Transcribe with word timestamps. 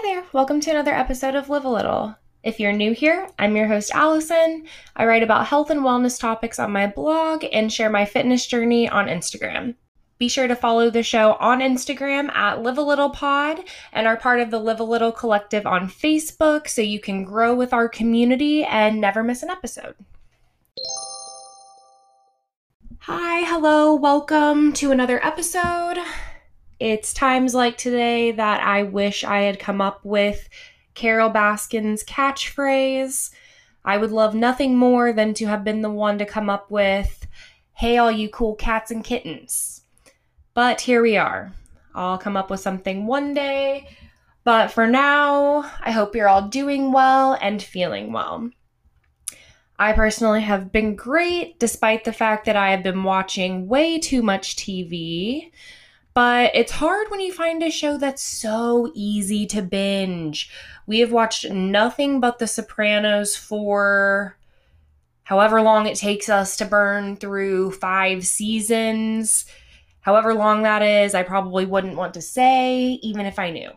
Hi 0.00 0.14
there. 0.14 0.24
Welcome 0.32 0.60
to 0.60 0.70
another 0.70 0.94
episode 0.94 1.34
of 1.34 1.50
Live 1.50 1.64
a 1.64 1.68
Little. 1.68 2.14
If 2.44 2.60
you're 2.60 2.72
new 2.72 2.92
here, 2.92 3.28
I'm 3.36 3.56
your 3.56 3.66
host, 3.66 3.90
Allison. 3.92 4.64
I 4.94 5.04
write 5.06 5.24
about 5.24 5.48
health 5.48 5.70
and 5.70 5.80
wellness 5.80 6.20
topics 6.20 6.60
on 6.60 6.70
my 6.70 6.86
blog 6.86 7.44
and 7.50 7.72
share 7.72 7.90
my 7.90 8.04
fitness 8.04 8.46
journey 8.46 8.88
on 8.88 9.08
Instagram. 9.08 9.74
Be 10.16 10.28
sure 10.28 10.46
to 10.46 10.54
follow 10.54 10.88
the 10.88 11.02
show 11.02 11.32
on 11.40 11.58
Instagram 11.58 12.30
at 12.30 12.62
Live 12.62 12.78
a 12.78 12.82
Little 12.82 13.10
Pod 13.10 13.64
and 13.92 14.06
are 14.06 14.16
part 14.16 14.38
of 14.38 14.52
the 14.52 14.60
Live 14.60 14.78
a 14.78 14.84
Little 14.84 15.10
Collective 15.10 15.66
on 15.66 15.88
Facebook 15.88 16.68
so 16.68 16.80
you 16.80 17.00
can 17.00 17.24
grow 17.24 17.52
with 17.52 17.72
our 17.72 17.88
community 17.88 18.62
and 18.62 19.00
never 19.00 19.24
miss 19.24 19.42
an 19.42 19.50
episode. 19.50 19.96
Hi, 23.00 23.40
hello, 23.40 23.96
welcome 23.96 24.72
to 24.74 24.92
another 24.92 25.18
episode. 25.26 25.98
It's 26.80 27.12
times 27.12 27.54
like 27.54 27.76
today 27.76 28.30
that 28.30 28.60
I 28.60 28.84
wish 28.84 29.24
I 29.24 29.40
had 29.40 29.58
come 29.58 29.80
up 29.80 30.04
with 30.04 30.48
Carole 30.94 31.30
Baskin's 31.30 32.04
catchphrase. 32.04 33.30
I 33.84 33.96
would 33.96 34.12
love 34.12 34.34
nothing 34.34 34.76
more 34.76 35.12
than 35.12 35.34
to 35.34 35.46
have 35.46 35.64
been 35.64 35.82
the 35.82 35.90
one 35.90 36.18
to 36.18 36.24
come 36.24 36.48
up 36.48 36.70
with, 36.70 37.26
Hey, 37.72 37.98
all 37.98 38.12
you 38.12 38.28
cool 38.28 38.54
cats 38.54 38.92
and 38.92 39.02
kittens. 39.02 39.82
But 40.54 40.82
here 40.82 41.02
we 41.02 41.16
are. 41.16 41.52
I'll 41.96 42.18
come 42.18 42.36
up 42.36 42.48
with 42.48 42.60
something 42.60 43.06
one 43.06 43.34
day. 43.34 43.88
But 44.44 44.68
for 44.70 44.86
now, 44.86 45.70
I 45.80 45.90
hope 45.90 46.14
you're 46.14 46.28
all 46.28 46.48
doing 46.48 46.92
well 46.92 47.36
and 47.40 47.60
feeling 47.60 48.12
well. 48.12 48.50
I 49.80 49.92
personally 49.92 50.42
have 50.42 50.72
been 50.72 50.94
great 50.96 51.58
despite 51.58 52.04
the 52.04 52.12
fact 52.12 52.46
that 52.46 52.56
I 52.56 52.70
have 52.70 52.82
been 52.84 53.02
watching 53.04 53.66
way 53.66 53.98
too 53.98 54.22
much 54.22 54.56
TV. 54.56 55.50
But 56.18 56.50
it's 56.52 56.72
hard 56.72 57.12
when 57.12 57.20
you 57.20 57.32
find 57.32 57.62
a 57.62 57.70
show 57.70 57.96
that's 57.96 58.22
so 58.22 58.90
easy 58.92 59.46
to 59.46 59.62
binge. 59.62 60.50
We 60.84 60.98
have 60.98 61.12
watched 61.12 61.48
nothing 61.48 62.18
but 62.18 62.40
The 62.40 62.48
Sopranos 62.48 63.36
for 63.36 64.36
however 65.22 65.62
long 65.62 65.86
it 65.86 65.96
takes 65.96 66.28
us 66.28 66.56
to 66.56 66.64
burn 66.64 67.18
through 67.18 67.70
five 67.70 68.26
seasons. 68.26 69.44
However 70.00 70.34
long 70.34 70.64
that 70.64 70.82
is, 70.82 71.14
I 71.14 71.22
probably 71.22 71.66
wouldn't 71.66 71.96
want 71.96 72.14
to 72.14 72.20
say, 72.20 72.98
even 73.00 73.24
if 73.24 73.38
I 73.38 73.52
knew. 73.52 73.70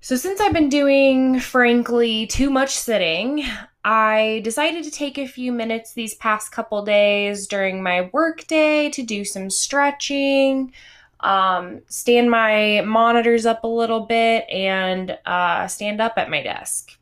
So, 0.00 0.14
since 0.14 0.40
I've 0.40 0.52
been 0.52 0.68
doing, 0.68 1.40
frankly, 1.40 2.26
too 2.28 2.50
much 2.50 2.70
sitting, 2.70 3.42
I 3.84 4.40
decided 4.44 4.84
to 4.84 4.92
take 4.92 5.18
a 5.18 5.26
few 5.26 5.50
minutes 5.50 5.92
these 5.92 6.14
past 6.14 6.52
couple 6.52 6.84
days 6.84 7.48
during 7.48 7.82
my 7.82 8.08
workday 8.12 8.90
to 8.90 9.02
do 9.02 9.24
some 9.24 9.50
stretching, 9.50 10.72
um, 11.18 11.80
stand 11.88 12.30
my 12.30 12.82
monitors 12.82 13.44
up 13.44 13.64
a 13.64 13.68
little 13.68 14.00
bit, 14.06 14.48
and 14.48 15.18
uh, 15.26 15.66
stand 15.66 16.00
up 16.00 16.14
at 16.16 16.30
my 16.30 16.44
desk. 16.44 16.96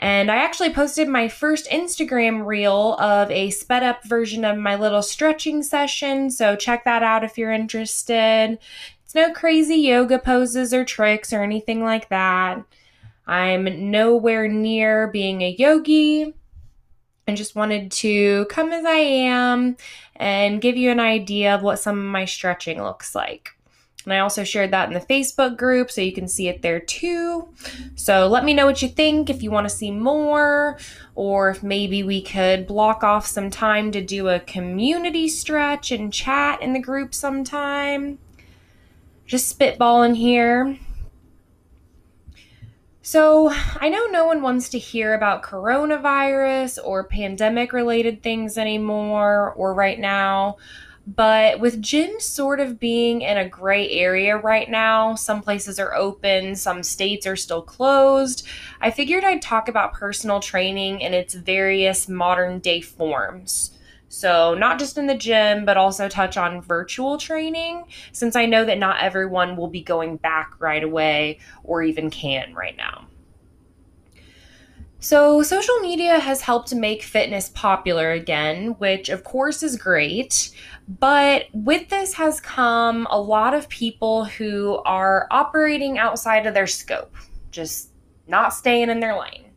And 0.00 0.30
I 0.30 0.36
actually 0.36 0.72
posted 0.72 1.08
my 1.08 1.28
first 1.28 1.68
Instagram 1.70 2.46
reel 2.46 2.94
of 2.94 3.30
a 3.30 3.50
sped 3.50 3.82
up 3.82 4.04
version 4.04 4.44
of 4.44 4.56
my 4.56 4.76
little 4.76 5.02
stretching 5.02 5.62
session. 5.62 6.30
So 6.30 6.54
check 6.54 6.84
that 6.84 7.02
out 7.02 7.24
if 7.24 7.36
you're 7.36 7.52
interested. 7.52 8.58
It's 9.08 9.14
no 9.14 9.32
crazy 9.32 9.76
yoga 9.76 10.18
poses 10.18 10.74
or 10.74 10.84
tricks 10.84 11.32
or 11.32 11.42
anything 11.42 11.82
like 11.82 12.10
that. 12.10 12.62
I'm 13.26 13.90
nowhere 13.90 14.48
near 14.48 15.06
being 15.06 15.40
a 15.40 15.56
yogi 15.58 16.34
and 17.26 17.34
just 17.34 17.56
wanted 17.56 17.90
to 17.90 18.44
come 18.50 18.70
as 18.70 18.84
I 18.84 18.98
am 18.98 19.78
and 20.16 20.60
give 20.60 20.76
you 20.76 20.90
an 20.90 21.00
idea 21.00 21.54
of 21.54 21.62
what 21.62 21.78
some 21.78 21.98
of 21.98 22.04
my 22.04 22.26
stretching 22.26 22.82
looks 22.82 23.14
like. 23.14 23.52
And 24.04 24.12
I 24.12 24.18
also 24.18 24.44
shared 24.44 24.72
that 24.72 24.88
in 24.88 24.94
the 24.94 25.00
Facebook 25.00 25.56
group 25.56 25.90
so 25.90 26.02
you 26.02 26.12
can 26.12 26.28
see 26.28 26.48
it 26.48 26.60
there 26.60 26.78
too. 26.78 27.48
So 27.94 28.28
let 28.28 28.44
me 28.44 28.52
know 28.52 28.66
what 28.66 28.82
you 28.82 28.88
think 28.88 29.30
if 29.30 29.42
you 29.42 29.50
want 29.50 29.66
to 29.66 29.74
see 29.74 29.90
more, 29.90 30.78
or 31.14 31.48
if 31.48 31.62
maybe 31.62 32.02
we 32.02 32.20
could 32.20 32.66
block 32.66 33.02
off 33.02 33.26
some 33.26 33.48
time 33.48 33.90
to 33.92 34.02
do 34.02 34.28
a 34.28 34.40
community 34.40 35.28
stretch 35.28 35.92
and 35.92 36.12
chat 36.12 36.60
in 36.60 36.74
the 36.74 36.78
group 36.78 37.14
sometime. 37.14 38.18
Just 39.28 39.58
spitballing 39.58 40.16
here. 40.16 40.78
So, 43.02 43.52
I 43.78 43.90
know 43.90 44.06
no 44.06 44.24
one 44.24 44.40
wants 44.40 44.70
to 44.70 44.78
hear 44.78 45.12
about 45.12 45.42
coronavirus 45.42 46.78
or 46.82 47.04
pandemic 47.04 47.74
related 47.74 48.22
things 48.22 48.56
anymore 48.56 49.52
or 49.52 49.74
right 49.74 49.98
now, 49.98 50.56
but 51.06 51.60
with 51.60 51.82
gyms 51.82 52.22
sort 52.22 52.58
of 52.58 52.80
being 52.80 53.20
in 53.20 53.36
a 53.36 53.46
gray 53.46 53.90
area 53.90 54.34
right 54.38 54.70
now, 54.70 55.14
some 55.14 55.42
places 55.42 55.78
are 55.78 55.94
open, 55.94 56.56
some 56.56 56.82
states 56.82 57.26
are 57.26 57.36
still 57.36 57.62
closed. 57.62 58.46
I 58.80 58.90
figured 58.90 59.24
I'd 59.24 59.42
talk 59.42 59.68
about 59.68 59.92
personal 59.92 60.40
training 60.40 61.02
in 61.02 61.12
its 61.12 61.34
various 61.34 62.08
modern 62.08 62.60
day 62.60 62.80
forms. 62.80 63.77
So, 64.08 64.54
not 64.54 64.78
just 64.78 64.96
in 64.96 65.06
the 65.06 65.14
gym, 65.14 65.64
but 65.64 65.76
also 65.76 66.08
touch 66.08 66.36
on 66.36 66.62
virtual 66.62 67.18
training, 67.18 67.84
since 68.12 68.36
I 68.36 68.46
know 68.46 68.64
that 68.64 68.78
not 68.78 69.00
everyone 69.00 69.56
will 69.56 69.68
be 69.68 69.82
going 69.82 70.16
back 70.16 70.54
right 70.58 70.82
away 70.82 71.40
or 71.62 71.82
even 71.82 72.10
can 72.10 72.54
right 72.54 72.76
now. 72.76 73.06
So, 75.00 75.42
social 75.42 75.78
media 75.80 76.18
has 76.18 76.40
helped 76.40 76.74
make 76.74 77.02
fitness 77.02 77.50
popular 77.50 78.10
again, 78.10 78.76
which 78.78 79.10
of 79.10 79.24
course 79.24 79.62
is 79.62 79.76
great. 79.76 80.50
But 80.88 81.44
with 81.52 81.88
this 81.88 82.14
has 82.14 82.40
come 82.40 83.06
a 83.10 83.20
lot 83.20 83.54
of 83.54 83.68
people 83.68 84.24
who 84.24 84.80
are 84.86 85.28
operating 85.30 85.98
outside 85.98 86.46
of 86.46 86.54
their 86.54 86.66
scope, 86.66 87.14
just 87.50 87.90
not 88.26 88.54
staying 88.54 88.88
in 88.88 89.00
their 89.00 89.18
lane. 89.18 89.47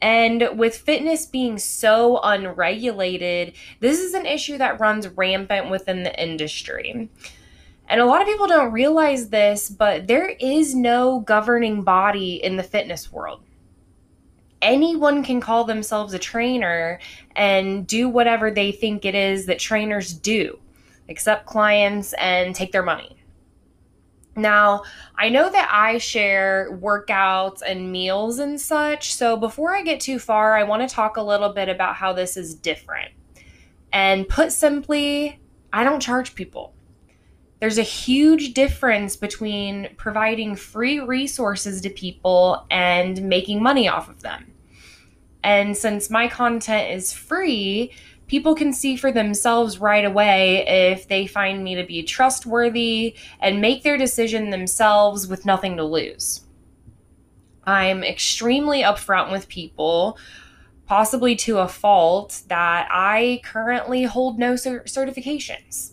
And 0.00 0.48
with 0.58 0.76
fitness 0.76 1.26
being 1.26 1.58
so 1.58 2.20
unregulated, 2.22 3.54
this 3.80 4.00
is 4.00 4.14
an 4.14 4.26
issue 4.26 4.58
that 4.58 4.80
runs 4.80 5.08
rampant 5.08 5.70
within 5.70 6.02
the 6.02 6.22
industry. 6.22 7.08
And 7.88 8.00
a 8.00 8.06
lot 8.06 8.20
of 8.20 8.28
people 8.28 8.46
don't 8.46 8.72
realize 8.72 9.28
this, 9.28 9.70
but 9.70 10.06
there 10.06 10.28
is 10.28 10.74
no 10.74 11.20
governing 11.20 11.82
body 11.82 12.42
in 12.42 12.56
the 12.56 12.62
fitness 12.62 13.12
world 13.12 13.40
anyone 14.64 15.22
can 15.22 15.40
call 15.40 15.64
themselves 15.64 16.14
a 16.14 16.18
trainer 16.18 16.98
and 17.36 17.86
do 17.86 18.08
whatever 18.08 18.50
they 18.50 18.72
think 18.72 19.04
it 19.04 19.14
is 19.14 19.46
that 19.46 19.58
trainers 19.58 20.12
do, 20.12 20.58
accept 21.08 21.46
clients 21.46 22.14
and 22.14 22.54
take 22.54 22.72
their 22.72 22.82
money. 22.82 23.16
Now, 24.36 24.82
I 25.16 25.28
know 25.28 25.48
that 25.50 25.68
I 25.70 25.98
share 25.98 26.68
workouts 26.72 27.62
and 27.64 27.92
meals 27.92 28.38
and 28.40 28.60
such, 28.60 29.14
so 29.14 29.36
before 29.36 29.74
I 29.74 29.82
get 29.82 30.00
too 30.00 30.18
far, 30.18 30.56
I 30.56 30.64
want 30.64 30.88
to 30.88 30.92
talk 30.92 31.16
a 31.16 31.22
little 31.22 31.52
bit 31.52 31.68
about 31.68 31.94
how 31.94 32.12
this 32.12 32.36
is 32.36 32.54
different. 32.54 33.12
And 33.92 34.28
put 34.28 34.52
simply, 34.52 35.38
I 35.72 35.84
don't 35.84 36.00
charge 36.00 36.34
people. 36.34 36.74
There's 37.60 37.78
a 37.78 37.82
huge 37.82 38.54
difference 38.54 39.16
between 39.16 39.90
providing 39.96 40.56
free 40.56 40.98
resources 40.98 41.80
to 41.82 41.90
people 41.90 42.66
and 42.70 43.22
making 43.22 43.62
money 43.62 43.88
off 43.88 44.08
of 44.08 44.20
them. 44.20 44.52
And 45.44 45.76
since 45.76 46.10
my 46.10 46.26
content 46.26 46.90
is 46.90 47.12
free, 47.12 47.92
people 48.26 48.54
can 48.54 48.72
see 48.72 48.96
for 48.96 49.12
themselves 49.12 49.78
right 49.78 50.04
away 50.04 50.64
if 50.66 51.08
they 51.08 51.26
find 51.26 51.62
me 51.62 51.74
to 51.74 51.84
be 51.84 52.02
trustworthy 52.02 53.16
and 53.40 53.60
make 53.60 53.82
their 53.82 53.96
decision 53.96 54.50
themselves 54.50 55.26
with 55.26 55.44
nothing 55.44 55.76
to 55.76 55.84
lose. 55.84 56.40
I'm 57.64 58.04
extremely 58.04 58.82
upfront 58.82 59.30
with 59.30 59.48
people, 59.48 60.18
possibly 60.86 61.34
to 61.36 61.58
a 61.58 61.68
fault, 61.68 62.42
that 62.48 62.88
I 62.90 63.40
currently 63.44 64.04
hold 64.04 64.38
no 64.38 64.54
certifications. 64.54 65.92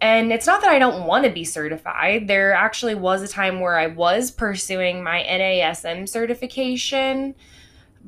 And 0.00 0.30
it's 0.30 0.46
not 0.46 0.60
that 0.60 0.70
I 0.70 0.78
don't 0.78 1.06
want 1.06 1.24
to 1.24 1.30
be 1.30 1.44
certified. 1.44 2.28
There 2.28 2.52
actually 2.52 2.94
was 2.94 3.22
a 3.22 3.28
time 3.28 3.60
where 3.60 3.78
I 3.78 3.86
was 3.86 4.30
pursuing 4.30 5.02
my 5.02 5.22
NASM 5.22 6.06
certification 6.06 7.34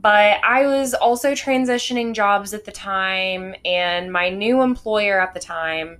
but 0.00 0.42
I 0.44 0.66
was 0.66 0.94
also 0.94 1.32
transitioning 1.32 2.14
jobs 2.14 2.54
at 2.54 2.64
the 2.64 2.72
time, 2.72 3.54
and 3.64 4.12
my 4.12 4.28
new 4.28 4.62
employer 4.62 5.20
at 5.20 5.34
the 5.34 5.40
time 5.40 5.98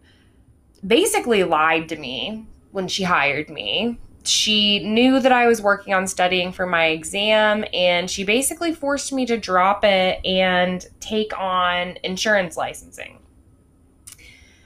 basically 0.86 1.44
lied 1.44 1.88
to 1.88 1.96
me 1.96 2.46
when 2.70 2.86
she 2.86 3.02
hired 3.02 3.50
me. 3.50 3.98
She 4.24 4.84
knew 4.84 5.20
that 5.20 5.32
I 5.32 5.46
was 5.46 5.62
working 5.62 5.94
on 5.94 6.06
studying 6.06 6.52
for 6.52 6.66
my 6.66 6.86
exam, 6.86 7.64
and 7.72 8.10
she 8.10 8.24
basically 8.24 8.72
forced 8.72 9.12
me 9.12 9.26
to 9.26 9.38
drop 9.38 9.84
it 9.84 10.24
and 10.24 10.86
take 11.00 11.36
on 11.38 11.96
insurance 12.04 12.56
licensing. 12.56 13.18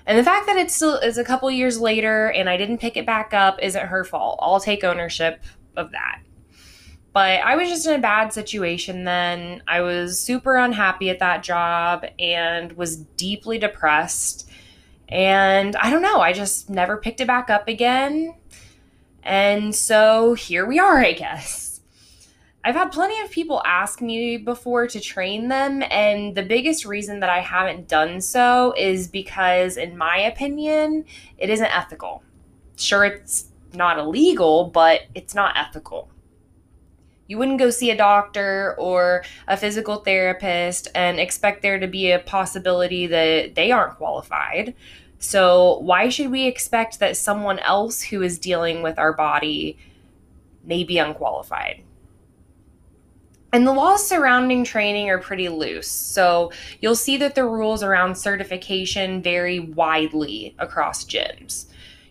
And 0.05 0.19
the 0.19 0.25
fact 0.25 0.46
that 0.46 0.56
it 0.56 0.70
still 0.70 0.96
is 0.96 1.17
a 1.17 1.25
couple 1.25 1.50
years 1.50 1.81
later 1.81 2.32
and 2.32 2.50
I 2.50 2.56
didn't 2.56 2.78
pick 2.78 2.96
it 2.96 3.06
back 3.06 3.32
up 3.32 3.58
isn't 3.62 3.87
her 3.87 4.05
fault. 4.05 4.38
I'll 4.43 4.61
take 4.61 4.82
ownership 4.82 5.43
of 5.76 5.93
that. 5.93 6.20
But 7.12 7.41
I 7.41 7.56
was 7.56 7.69
just 7.69 7.87
in 7.87 7.94
a 7.94 7.99
bad 7.99 8.32
situation 8.32 9.05
then. 9.05 9.62
I 9.69 9.82
was 9.82 10.19
super 10.19 10.56
unhappy 10.56 11.11
at 11.11 11.19
that 11.19 11.43
job 11.43 12.06
and 12.19 12.73
was 12.73 12.97
deeply 12.97 13.59
depressed. 13.59 14.49
And 15.09 15.76
I 15.76 15.91
don't 15.91 16.00
know, 16.00 16.20
I 16.20 16.32
just 16.32 16.70
never 16.70 16.97
picked 16.97 17.20
it 17.20 17.26
back 17.26 17.50
up 17.50 17.69
again. 17.69 18.35
And 19.23 19.75
so 19.75 20.35
here 20.35 20.67
we 20.67 20.79
are, 20.79 20.99
I 21.05 21.12
guess. 21.12 21.73
I've 22.64 22.76
had 22.76 22.93
plenty 22.93 23.20
of 23.20 23.31
people 23.31 23.61
ask 23.64 24.00
me 24.00 24.37
before 24.37 24.87
to 24.87 25.00
train 25.00 25.49
them, 25.49 25.82
and 25.91 26.32
the 26.32 26.44
biggest 26.44 26.85
reason 26.85 27.19
that 27.19 27.29
I 27.29 27.41
haven't 27.41 27.88
done 27.88 28.20
so 28.20 28.73
is 28.79 29.09
because, 29.09 29.76
in 29.76 29.99
my 29.99 30.17
opinion, 30.19 31.05
it 31.38 31.50
isn't 31.50 31.76
ethical. 31.76 32.23
Sure, 32.76 33.05
it's 33.05 33.47
not 33.75 33.99
illegal, 33.99 34.67
but 34.67 35.00
it's 35.12 35.35
not 35.35 35.56
ethical. 35.56 36.09
You 37.32 37.38
wouldn't 37.38 37.61
go 37.61 37.70
see 37.70 37.90
a 37.90 37.96
doctor 37.96 38.75
or 38.76 39.25
a 39.49 39.56
physical 39.56 39.96
therapist 39.96 40.88
and 40.94 41.19
expect 41.19 41.62
there 41.62 41.79
to 41.79 41.87
be 41.87 42.11
a 42.11 42.19
possibility 42.19 43.06
that 43.06 43.55
they 43.55 43.73
aren't 43.73 43.96
qualified. 43.96 44.75
So, 45.19 45.79
why 45.79 46.11
should 46.11 46.31
we 46.31 46.46
expect 46.46 46.99
that 46.99 47.17
someone 47.17 47.58
else 47.61 48.02
who 48.02 48.20
is 48.20 48.38
dealing 48.38 48.82
with 48.82 48.99
our 48.99 49.14
body 49.14 49.79
may 50.62 50.84
be 50.84 50.99
unqualified? 50.99 51.82
And 53.50 53.67
the 53.67 53.73
laws 53.73 54.06
surrounding 54.06 54.62
training 54.62 55.08
are 55.08 55.19
pretty 55.19 55.49
loose. 55.49 55.88
So 55.88 56.52
you'll 56.82 56.94
see 56.94 57.17
that 57.17 57.35
the 57.35 57.46
rules 57.46 57.82
around 57.82 58.14
certification 58.19 59.23
vary 59.23 59.58
widely 59.58 60.55
across 60.58 61.02
gyms. 61.06 61.64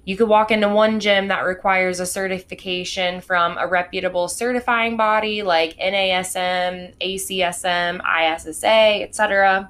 You 0.04 0.18
could 0.18 0.28
walk 0.28 0.50
into 0.50 0.68
one 0.68 1.00
gym 1.00 1.28
that 1.28 1.42
requires 1.42 2.00
a 2.00 2.08
certification 2.08 3.22
from 3.22 3.58
a 3.60 3.68
reputable 3.68 4.28
certifying 4.28 4.98
body 4.98 5.44
like 5.44 5.78
NASM, 5.78 6.96
ACSM, 7.00 8.02
ISSA, 8.02 9.04
etc. 9.04 9.70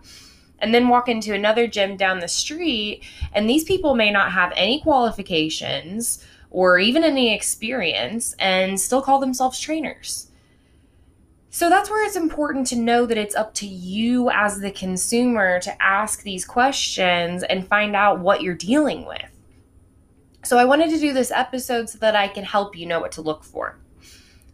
And 0.59 0.73
then 0.73 0.87
walk 0.87 1.09
into 1.09 1.33
another 1.33 1.67
gym 1.67 1.97
down 1.97 2.19
the 2.19 2.27
street, 2.29 3.03
and 3.33 3.49
these 3.49 3.65
people 3.65 3.95
may 3.95 4.11
not 4.11 4.31
have 4.31 4.53
any 4.55 4.79
qualifications 4.81 6.25
or 6.49 6.79
even 6.79 7.03
any 7.03 7.33
experience 7.33 8.33
and 8.39 8.79
still 8.79 9.01
call 9.01 9.19
themselves 9.19 9.59
trainers. 9.59 10.27
So 11.49 11.69
that's 11.69 11.89
where 11.89 12.05
it's 12.05 12.15
important 12.15 12.67
to 12.67 12.77
know 12.77 13.05
that 13.05 13.17
it's 13.17 13.35
up 13.35 13.53
to 13.55 13.67
you 13.67 14.29
as 14.29 14.59
the 14.59 14.71
consumer 14.71 15.59
to 15.59 15.81
ask 15.83 16.23
these 16.23 16.45
questions 16.45 17.43
and 17.43 17.67
find 17.67 17.95
out 17.95 18.19
what 18.19 18.41
you're 18.41 18.55
dealing 18.55 19.05
with. 19.05 19.30
So 20.51 20.57
I 20.57 20.65
wanted 20.65 20.89
to 20.89 20.99
do 20.99 21.13
this 21.13 21.31
episode 21.31 21.89
so 21.89 21.97
that 21.99 22.13
I 22.13 22.27
can 22.27 22.43
help 22.43 22.75
you 22.75 22.85
know 22.85 22.99
what 22.99 23.13
to 23.13 23.21
look 23.21 23.45
for. 23.45 23.79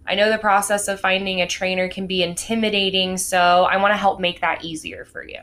I 0.05 0.13
know 0.13 0.29
the 0.29 0.37
process 0.37 0.87
of 0.87 0.99
finding 0.99 1.41
a 1.41 1.47
trainer 1.47 1.89
can 1.89 2.05
be 2.05 2.21
intimidating, 2.21 3.17
so 3.17 3.63
I 3.67 3.77
want 3.77 3.93
to 3.93 3.97
help 3.97 4.19
make 4.19 4.41
that 4.41 4.63
easier 4.63 5.05
for 5.05 5.27
you. 5.27 5.39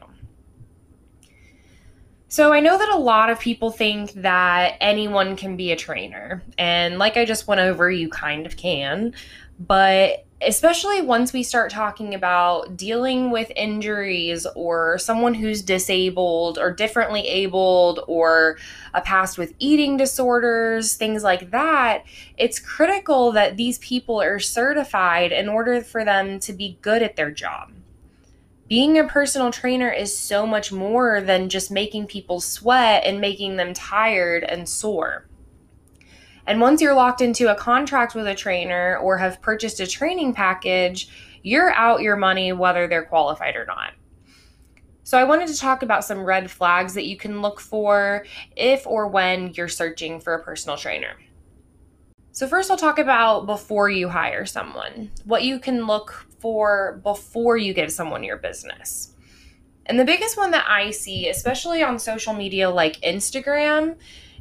So, 2.28 2.52
I 2.52 2.60
know 2.60 2.78
that 2.78 2.88
a 2.88 2.96
lot 2.96 3.30
of 3.30 3.40
people 3.40 3.72
think 3.72 4.12
that 4.12 4.76
anyone 4.80 5.34
can 5.34 5.56
be 5.56 5.72
a 5.72 5.76
trainer. 5.76 6.44
And 6.56 7.00
like 7.00 7.16
I 7.16 7.24
just 7.24 7.48
went 7.48 7.60
over, 7.60 7.90
you 7.90 8.08
kind 8.08 8.46
of 8.46 8.56
can. 8.56 9.12
But 9.58 10.23
especially 10.46 11.02
once 11.02 11.32
we 11.32 11.42
start 11.42 11.70
talking 11.70 12.14
about 12.14 12.76
dealing 12.76 13.30
with 13.30 13.50
injuries 13.56 14.46
or 14.54 14.98
someone 14.98 15.34
who's 15.34 15.62
disabled 15.62 16.58
or 16.58 16.72
differently 16.72 17.26
abled 17.26 18.00
or 18.06 18.56
a 18.92 19.00
past 19.00 19.38
with 19.38 19.54
eating 19.58 19.96
disorders, 19.96 20.94
things 20.94 21.22
like 21.22 21.50
that, 21.50 22.04
it's 22.36 22.58
critical 22.58 23.32
that 23.32 23.56
these 23.56 23.78
people 23.78 24.20
are 24.20 24.38
certified 24.38 25.32
in 25.32 25.48
order 25.48 25.80
for 25.80 26.04
them 26.04 26.38
to 26.40 26.52
be 26.52 26.78
good 26.82 27.02
at 27.02 27.16
their 27.16 27.30
job. 27.30 27.72
Being 28.68 28.98
a 28.98 29.04
personal 29.04 29.50
trainer 29.50 29.90
is 29.90 30.16
so 30.16 30.46
much 30.46 30.72
more 30.72 31.20
than 31.20 31.48
just 31.50 31.70
making 31.70 32.06
people 32.06 32.40
sweat 32.40 33.04
and 33.04 33.20
making 33.20 33.56
them 33.56 33.74
tired 33.74 34.42
and 34.42 34.68
sore. 34.68 35.26
And 36.46 36.60
once 36.60 36.80
you're 36.80 36.94
locked 36.94 37.20
into 37.20 37.50
a 37.50 37.54
contract 37.54 38.14
with 38.14 38.26
a 38.26 38.34
trainer 38.34 38.98
or 38.98 39.16
have 39.18 39.40
purchased 39.40 39.80
a 39.80 39.86
training 39.86 40.34
package, 40.34 41.08
you're 41.42 41.72
out 41.72 42.02
your 42.02 42.16
money 42.16 42.52
whether 42.52 42.86
they're 42.86 43.04
qualified 43.04 43.56
or 43.56 43.64
not. 43.64 43.92
So, 45.06 45.18
I 45.18 45.24
wanted 45.24 45.48
to 45.48 45.58
talk 45.58 45.82
about 45.82 46.04
some 46.04 46.24
red 46.24 46.50
flags 46.50 46.94
that 46.94 47.06
you 47.06 47.16
can 47.16 47.42
look 47.42 47.60
for 47.60 48.24
if 48.56 48.86
or 48.86 49.06
when 49.06 49.52
you're 49.52 49.68
searching 49.68 50.18
for 50.18 50.34
a 50.34 50.42
personal 50.42 50.78
trainer. 50.78 51.16
So, 52.32 52.48
first, 52.48 52.70
I'll 52.70 52.78
talk 52.78 52.98
about 52.98 53.44
before 53.44 53.90
you 53.90 54.08
hire 54.08 54.46
someone, 54.46 55.12
what 55.24 55.44
you 55.44 55.58
can 55.58 55.86
look 55.86 56.26
for 56.40 57.00
before 57.02 57.58
you 57.58 57.74
give 57.74 57.92
someone 57.92 58.24
your 58.24 58.38
business. 58.38 59.14
And 59.86 60.00
the 60.00 60.04
biggest 60.04 60.38
one 60.38 60.50
that 60.52 60.64
I 60.66 60.90
see, 60.90 61.28
especially 61.28 61.82
on 61.82 61.98
social 61.98 62.32
media 62.32 62.70
like 62.70 63.00
Instagram, 63.02 63.96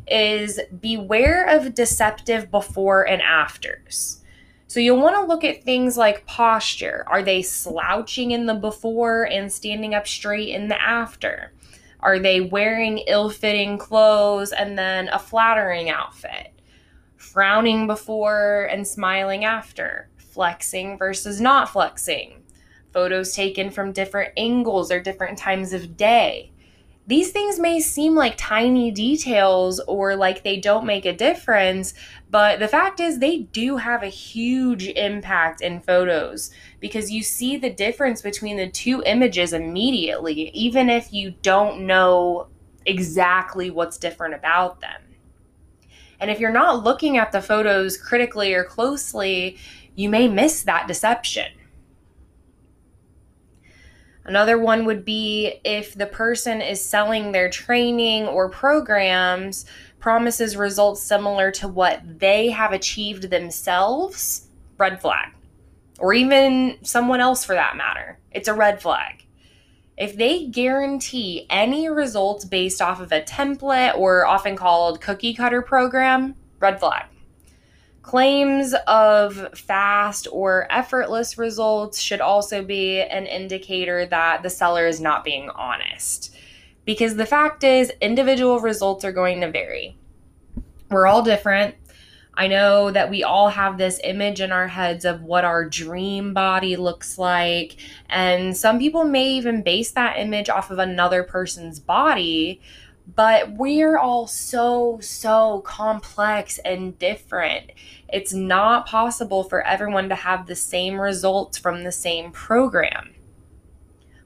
is 0.07 0.59
beware 0.79 1.45
of 1.45 1.73
deceptive 1.73 2.51
before 2.51 3.07
and 3.07 3.21
afters. 3.21 4.21
So 4.67 4.79
you'll 4.79 5.01
want 5.01 5.15
to 5.15 5.27
look 5.27 5.43
at 5.43 5.63
things 5.63 5.97
like 5.97 6.25
posture. 6.25 7.03
Are 7.07 7.21
they 7.21 7.41
slouching 7.41 8.31
in 8.31 8.47
the 8.47 8.55
before 8.55 9.25
and 9.25 9.51
standing 9.51 9.93
up 9.93 10.07
straight 10.07 10.49
in 10.49 10.67
the 10.67 10.81
after? 10.81 11.53
Are 11.99 12.17
they 12.17 12.41
wearing 12.41 12.97
ill 13.07 13.29
fitting 13.29 13.77
clothes 13.77 14.51
and 14.51 14.77
then 14.77 15.09
a 15.09 15.19
flattering 15.19 15.89
outfit? 15.89 16.59
Frowning 17.17 17.87
before 17.87 18.67
and 18.71 18.87
smiling 18.87 19.45
after? 19.45 20.09
Flexing 20.17 20.97
versus 20.97 21.39
not 21.39 21.69
flexing? 21.69 22.43
Photos 22.91 23.33
taken 23.33 23.69
from 23.69 23.91
different 23.91 24.33
angles 24.37 24.91
or 24.91 24.99
different 24.99 25.37
times 25.37 25.71
of 25.73 25.95
day? 25.97 26.51
These 27.05 27.31
things 27.31 27.59
may 27.59 27.81
seem 27.81 28.15
like 28.15 28.35
tiny 28.37 28.89
details 28.89 29.81
or 29.81 30.15
like 30.15 30.43
they 30.43 30.57
don't 30.57 30.85
make 30.85 31.05
a 31.05 31.15
difference, 31.15 31.93
but 32.29 32.59
the 32.59 32.67
fact 32.67 33.01
is 33.01 33.19
they 33.19 33.39
do 33.39 33.75
have 33.75 34.03
a 34.03 34.07
huge 34.07 34.87
impact 34.87 35.61
in 35.61 35.81
photos 35.81 36.51
because 36.79 37.11
you 37.11 37.21
see 37.21 37.57
the 37.57 37.69
difference 37.69 38.21
between 38.21 38.55
the 38.55 38.69
two 38.69 39.03
images 39.05 39.51
immediately, 39.51 40.49
even 40.51 40.89
if 40.89 41.11
you 41.11 41.31
don't 41.41 41.85
know 41.85 42.47
exactly 42.85 43.69
what's 43.69 43.97
different 43.97 44.33
about 44.33 44.79
them. 44.79 45.01
And 46.21 46.31
if 46.31 46.39
you're 46.39 46.51
not 46.51 46.85
looking 46.85 47.17
at 47.17 47.33
the 47.33 47.41
photos 47.41 47.97
critically 47.97 48.53
or 48.53 48.63
closely, 48.63 49.57
you 49.95 50.07
may 50.07 50.29
miss 50.29 50.63
that 50.63 50.87
deception. 50.87 51.51
Another 54.25 54.57
one 54.57 54.85
would 54.85 55.03
be 55.03 55.59
if 55.65 55.93
the 55.95 56.05
person 56.05 56.61
is 56.61 56.83
selling 56.83 57.31
their 57.31 57.49
training 57.49 58.25
or 58.25 58.49
programs 58.49 59.65
promises 59.99 60.55
results 60.55 61.01
similar 61.01 61.51
to 61.51 61.67
what 61.67 62.19
they 62.19 62.49
have 62.49 62.71
achieved 62.71 63.29
themselves, 63.29 64.47
red 64.77 65.01
flag. 65.01 65.29
Or 65.99 66.13
even 66.13 66.77
someone 66.83 67.21
else 67.21 67.43
for 67.43 67.53
that 67.53 67.77
matter. 67.77 68.19
It's 68.31 68.47
a 68.47 68.53
red 68.53 68.81
flag. 68.81 69.25
If 69.97 70.17
they 70.17 70.47
guarantee 70.47 71.45
any 71.49 71.87
results 71.87 72.45
based 72.45 72.81
off 72.81 72.99
of 72.99 73.11
a 73.11 73.21
template 73.21 73.95
or 73.95 74.25
often 74.25 74.55
called 74.55 75.01
cookie 75.01 75.33
cutter 75.33 75.61
program, 75.61 76.35
red 76.59 76.79
flag. 76.79 77.05
Claims 78.03 78.75
of 78.85 79.57
fast 79.57 80.27
or 80.29 80.67
effortless 80.69 81.37
results 81.37 81.99
should 81.99 82.19
also 82.19 82.61
be 82.61 83.01
an 83.01 83.25
indicator 83.25 84.05
that 84.05 84.43
the 84.43 84.49
seller 84.49 84.85
is 84.85 84.99
not 84.99 85.23
being 85.23 85.49
honest. 85.49 86.35
Because 86.85 87.15
the 87.15 87.25
fact 87.25 87.63
is, 87.63 87.91
individual 88.01 88.59
results 88.59 89.05
are 89.05 89.13
going 89.13 89.39
to 89.39 89.49
vary. 89.49 89.97
We're 90.91 91.07
all 91.07 91.23
different. 91.23 91.75
I 92.35 92.47
know 92.47 92.91
that 92.91 93.09
we 93.09 93.23
all 93.23 93.49
have 93.49 93.77
this 93.77 94.01
image 94.03 94.41
in 94.41 94.51
our 94.51 94.67
heads 94.67 95.05
of 95.05 95.21
what 95.21 95.45
our 95.45 95.63
dream 95.63 96.33
body 96.33 96.75
looks 96.75 97.17
like. 97.17 97.77
And 98.09 98.57
some 98.57 98.79
people 98.79 99.05
may 99.05 99.29
even 99.29 99.63
base 99.63 99.91
that 99.91 100.17
image 100.17 100.49
off 100.49 100.71
of 100.71 100.79
another 100.79 101.23
person's 101.23 101.79
body 101.79 102.59
but 103.07 103.53
we're 103.53 103.97
all 103.97 104.27
so, 104.27 104.99
so 105.01 105.61
complex 105.65 106.57
and 106.59 106.97
different. 106.97 107.71
It's 108.07 108.33
not 108.33 108.85
possible 108.85 109.43
for 109.43 109.61
everyone 109.65 110.09
to 110.09 110.15
have 110.15 110.47
the 110.47 110.55
same 110.55 110.99
results 110.99 111.57
from 111.57 111.83
the 111.83 111.91
same 111.91 112.31
program. 112.31 113.13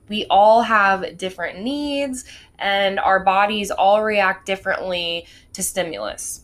We 0.09 0.25
all 0.29 0.61
have 0.61 1.17
different 1.17 1.59
needs, 1.59 2.23
and 2.59 2.99
our 2.99 3.23
bodies 3.23 3.71
all 3.71 4.03
react 4.03 4.45
differently 4.45 5.25
to 5.53 5.63
stimulus. 5.63 6.43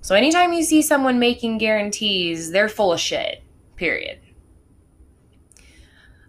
So, 0.00 0.14
anytime 0.14 0.54
you 0.54 0.62
see 0.62 0.80
someone 0.80 1.18
making 1.18 1.58
guarantees, 1.58 2.50
they're 2.50 2.68
full 2.68 2.94
of 2.94 3.00
shit, 3.00 3.42
period. 3.76 4.20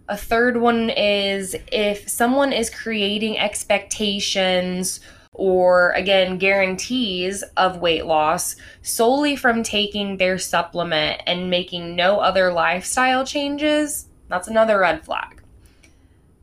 A 0.06 0.16
third 0.16 0.58
one 0.58 0.90
is 0.90 1.56
if 1.72 2.08
someone 2.08 2.52
is 2.52 2.68
creating 2.68 3.38
expectations 3.38 5.00
or 5.32 5.92
again 5.92 6.38
guarantees 6.38 7.42
of 7.56 7.80
weight 7.80 8.04
loss 8.04 8.56
solely 8.82 9.36
from 9.36 9.62
taking 9.62 10.16
their 10.16 10.38
supplement 10.38 11.22
and 11.26 11.48
making 11.48 11.94
no 11.94 12.18
other 12.18 12.52
lifestyle 12.52 13.24
changes, 13.24 14.08
that's 14.28 14.48
another 14.48 14.80
red 14.80 15.04
flag. 15.04 15.42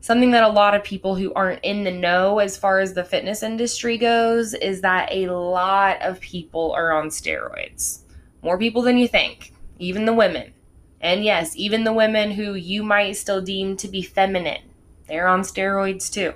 Something 0.00 0.30
that 0.30 0.44
a 0.44 0.48
lot 0.48 0.74
of 0.74 0.84
people 0.84 1.16
who 1.16 1.34
aren't 1.34 1.62
in 1.62 1.84
the 1.84 1.90
know 1.90 2.38
as 2.38 2.56
far 2.56 2.80
as 2.80 2.94
the 2.94 3.04
fitness 3.04 3.42
industry 3.42 3.98
goes 3.98 4.54
is 4.54 4.80
that 4.80 5.12
a 5.12 5.28
lot 5.28 6.00
of 6.00 6.20
people 6.20 6.72
are 6.72 6.92
on 6.92 7.08
steroids. 7.08 8.00
More 8.42 8.58
people 8.58 8.82
than 8.82 8.96
you 8.96 9.06
think, 9.06 9.52
even 9.78 10.06
the 10.06 10.14
women. 10.14 10.54
And 11.00 11.24
yes, 11.24 11.54
even 11.56 11.84
the 11.84 11.92
women 11.92 12.30
who 12.30 12.54
you 12.54 12.82
might 12.82 13.12
still 13.12 13.40
deem 13.40 13.76
to 13.76 13.88
be 13.88 14.02
feminine, 14.02 14.62
they're 15.08 15.28
on 15.28 15.42
steroids 15.42 16.10
too. 16.10 16.32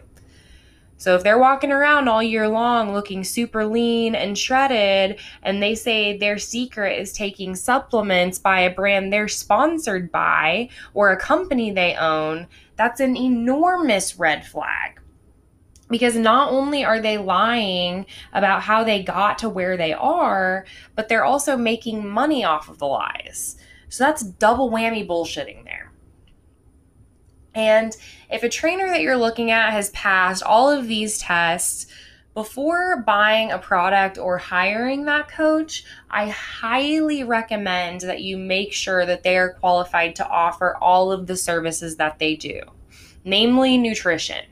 So 1.02 1.16
if 1.16 1.24
they're 1.24 1.36
walking 1.36 1.72
around 1.72 2.06
all 2.06 2.22
year 2.22 2.48
long 2.48 2.92
looking 2.92 3.24
super 3.24 3.64
lean 3.64 4.14
and 4.14 4.38
shredded, 4.38 5.18
and 5.42 5.60
they 5.60 5.74
say 5.74 6.16
their 6.16 6.38
secret 6.38 6.96
is 6.96 7.12
taking 7.12 7.56
supplements 7.56 8.38
by 8.38 8.60
a 8.60 8.70
brand 8.70 9.12
they're 9.12 9.26
sponsored 9.26 10.12
by 10.12 10.68
or 10.94 11.10
a 11.10 11.16
company 11.16 11.72
they 11.72 11.96
own, 11.96 12.46
that's 12.76 13.00
an 13.00 13.16
enormous 13.16 14.16
red 14.16 14.46
flag. 14.46 15.00
Because 15.90 16.14
not 16.14 16.52
only 16.52 16.84
are 16.84 17.00
they 17.00 17.18
lying 17.18 18.06
about 18.32 18.62
how 18.62 18.84
they 18.84 19.02
got 19.02 19.38
to 19.38 19.48
where 19.48 19.76
they 19.76 19.92
are, 19.92 20.66
but 20.94 21.08
they're 21.08 21.24
also 21.24 21.56
making 21.56 22.08
money 22.08 22.44
off 22.44 22.68
of 22.68 22.78
the 22.78 22.86
lies. 22.86 23.56
So 23.88 24.04
that's 24.04 24.22
double 24.22 24.70
whammy 24.70 25.04
bullshitting 25.04 25.64
there. 25.64 25.91
And 27.54 27.96
if 28.30 28.42
a 28.42 28.48
trainer 28.48 28.88
that 28.88 29.02
you're 29.02 29.16
looking 29.16 29.50
at 29.50 29.72
has 29.72 29.90
passed 29.90 30.42
all 30.42 30.70
of 30.70 30.88
these 30.88 31.18
tests, 31.18 31.86
before 32.34 33.02
buying 33.06 33.50
a 33.50 33.58
product 33.58 34.16
or 34.16 34.38
hiring 34.38 35.04
that 35.04 35.28
coach, 35.28 35.84
I 36.10 36.28
highly 36.28 37.24
recommend 37.24 38.00
that 38.02 38.22
you 38.22 38.38
make 38.38 38.72
sure 38.72 39.04
that 39.04 39.22
they 39.22 39.36
are 39.36 39.52
qualified 39.52 40.16
to 40.16 40.26
offer 40.26 40.78
all 40.80 41.12
of 41.12 41.26
the 41.26 41.36
services 41.36 41.96
that 41.96 42.18
they 42.18 42.36
do, 42.36 42.62
namely 43.24 43.76
nutrition. 43.76 44.46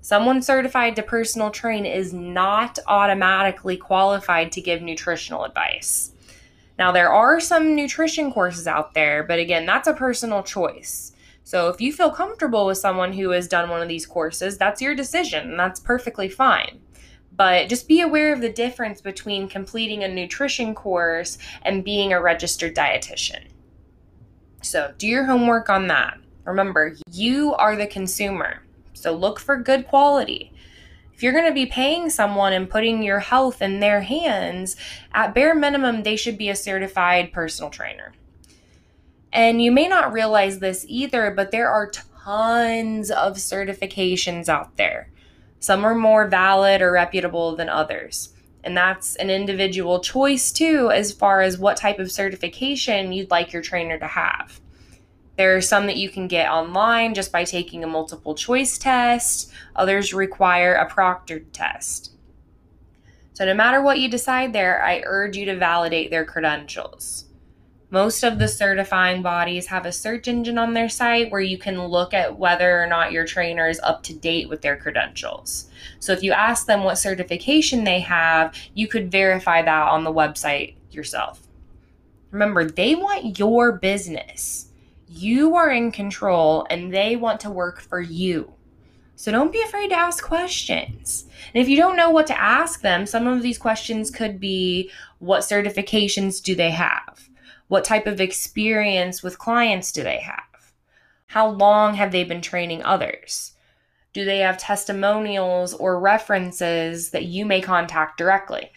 Someone 0.00 0.42
certified 0.42 0.94
to 0.96 1.02
personal 1.02 1.50
train 1.50 1.86
is 1.86 2.12
not 2.12 2.78
automatically 2.86 3.76
qualified 3.76 4.52
to 4.52 4.60
give 4.60 4.80
nutritional 4.80 5.44
advice. 5.44 6.12
Now, 6.78 6.92
there 6.92 7.12
are 7.12 7.40
some 7.40 7.74
nutrition 7.74 8.32
courses 8.32 8.66
out 8.66 8.94
there, 8.94 9.22
but 9.24 9.38
again, 9.38 9.66
that's 9.66 9.88
a 9.88 9.92
personal 9.92 10.42
choice. 10.42 11.11
So 11.44 11.68
if 11.68 11.80
you 11.80 11.92
feel 11.92 12.10
comfortable 12.10 12.66
with 12.66 12.78
someone 12.78 13.12
who 13.12 13.30
has 13.30 13.48
done 13.48 13.68
one 13.68 13.82
of 13.82 13.88
these 13.88 14.06
courses, 14.06 14.56
that's 14.56 14.80
your 14.80 14.94
decision, 14.94 15.50
and 15.50 15.58
that's 15.58 15.80
perfectly 15.80 16.28
fine. 16.28 16.80
But 17.34 17.68
just 17.68 17.88
be 17.88 18.00
aware 18.00 18.32
of 18.32 18.40
the 18.40 18.52
difference 18.52 19.00
between 19.00 19.48
completing 19.48 20.04
a 20.04 20.08
nutrition 20.08 20.74
course 20.74 21.38
and 21.62 21.84
being 21.84 22.12
a 22.12 22.20
registered 22.20 22.76
dietitian. 22.76 23.46
So 24.62 24.92
do 24.98 25.08
your 25.08 25.24
homework 25.24 25.68
on 25.68 25.88
that. 25.88 26.18
Remember, 26.44 26.96
you 27.10 27.54
are 27.54 27.74
the 27.76 27.86
consumer. 27.86 28.62
So 28.92 29.12
look 29.12 29.40
for 29.40 29.56
good 29.56 29.88
quality. 29.88 30.52
If 31.14 31.22
you're 31.22 31.32
going 31.32 31.46
to 31.46 31.54
be 31.54 31.66
paying 31.66 32.10
someone 32.10 32.52
and 32.52 32.68
putting 32.68 33.02
your 33.02 33.20
health 33.20 33.62
in 33.62 33.80
their 33.80 34.00
hands, 34.00 34.76
at 35.12 35.34
bare 35.34 35.54
minimum, 35.54 36.02
they 36.02 36.16
should 36.16 36.38
be 36.38 36.48
a 36.48 36.56
certified 36.56 37.32
personal 37.32 37.70
trainer. 37.70 38.12
And 39.32 39.62
you 39.62 39.72
may 39.72 39.88
not 39.88 40.12
realize 40.12 40.58
this 40.58 40.84
either, 40.88 41.30
but 41.30 41.50
there 41.50 41.70
are 41.70 41.90
tons 41.90 43.10
of 43.10 43.36
certifications 43.36 44.48
out 44.48 44.76
there. 44.76 45.10
Some 45.58 45.84
are 45.84 45.94
more 45.94 46.26
valid 46.26 46.82
or 46.82 46.92
reputable 46.92 47.56
than 47.56 47.68
others. 47.68 48.34
And 48.64 48.76
that's 48.76 49.16
an 49.16 49.30
individual 49.30 50.00
choice 50.00 50.52
too, 50.52 50.90
as 50.90 51.12
far 51.12 51.40
as 51.40 51.58
what 51.58 51.76
type 51.76 51.98
of 51.98 52.12
certification 52.12 53.12
you'd 53.12 53.30
like 53.30 53.52
your 53.52 53.62
trainer 53.62 53.98
to 53.98 54.06
have. 54.06 54.60
There 55.36 55.56
are 55.56 55.62
some 55.62 55.86
that 55.86 55.96
you 55.96 56.10
can 56.10 56.28
get 56.28 56.50
online 56.50 57.14
just 57.14 57.32
by 57.32 57.44
taking 57.44 57.82
a 57.82 57.88
multiple 57.88 58.34
choice 58.34 58.76
test, 58.76 59.50
others 59.74 60.12
require 60.12 60.74
a 60.74 60.88
proctored 60.88 61.46
test. 61.52 62.12
So, 63.32 63.46
no 63.46 63.54
matter 63.54 63.80
what 63.80 63.98
you 63.98 64.10
decide 64.10 64.52
there, 64.52 64.84
I 64.84 65.02
urge 65.06 65.36
you 65.38 65.46
to 65.46 65.56
validate 65.56 66.10
their 66.10 66.26
credentials. 66.26 67.24
Most 67.92 68.22
of 68.22 68.38
the 68.38 68.48
certifying 68.48 69.20
bodies 69.20 69.66
have 69.66 69.84
a 69.84 69.92
search 69.92 70.26
engine 70.26 70.56
on 70.56 70.72
their 70.72 70.88
site 70.88 71.30
where 71.30 71.42
you 71.42 71.58
can 71.58 71.78
look 71.78 72.14
at 72.14 72.38
whether 72.38 72.82
or 72.82 72.86
not 72.86 73.12
your 73.12 73.26
trainer 73.26 73.68
is 73.68 73.78
up 73.80 74.02
to 74.04 74.14
date 74.14 74.48
with 74.48 74.62
their 74.62 74.78
credentials. 74.78 75.68
So 76.00 76.14
if 76.14 76.22
you 76.22 76.32
ask 76.32 76.64
them 76.64 76.84
what 76.84 76.96
certification 76.96 77.84
they 77.84 78.00
have, 78.00 78.56
you 78.72 78.88
could 78.88 79.12
verify 79.12 79.60
that 79.60 79.88
on 79.88 80.04
the 80.04 80.12
website 80.12 80.76
yourself. 80.90 81.46
Remember, 82.30 82.64
they 82.64 82.94
want 82.94 83.38
your 83.38 83.72
business. 83.72 84.68
You 85.06 85.54
are 85.56 85.68
in 85.68 85.92
control 85.92 86.66
and 86.70 86.94
they 86.94 87.16
want 87.16 87.40
to 87.40 87.50
work 87.50 87.78
for 87.78 88.00
you. 88.00 88.54
So 89.16 89.30
don't 89.30 89.52
be 89.52 89.60
afraid 89.60 89.88
to 89.88 89.98
ask 89.98 90.24
questions. 90.24 91.26
And 91.52 91.60
if 91.60 91.68
you 91.68 91.76
don't 91.76 91.98
know 91.98 92.08
what 92.08 92.26
to 92.28 92.40
ask 92.40 92.80
them, 92.80 93.04
some 93.04 93.26
of 93.26 93.42
these 93.42 93.58
questions 93.58 94.10
could 94.10 94.40
be 94.40 94.90
what 95.18 95.42
certifications 95.42 96.42
do 96.42 96.54
they 96.54 96.70
have? 96.70 97.28
What 97.72 97.86
type 97.86 98.06
of 98.06 98.20
experience 98.20 99.22
with 99.22 99.38
clients 99.38 99.92
do 99.92 100.02
they 100.02 100.18
have? 100.18 100.74
How 101.28 101.48
long 101.48 101.94
have 101.94 102.12
they 102.12 102.22
been 102.22 102.42
training 102.42 102.82
others? 102.82 103.52
Do 104.12 104.26
they 104.26 104.40
have 104.40 104.58
testimonials 104.58 105.72
or 105.72 105.98
references 105.98 107.12
that 107.12 107.24
you 107.24 107.46
may 107.46 107.62
contact 107.62 108.18
directly? 108.18 108.72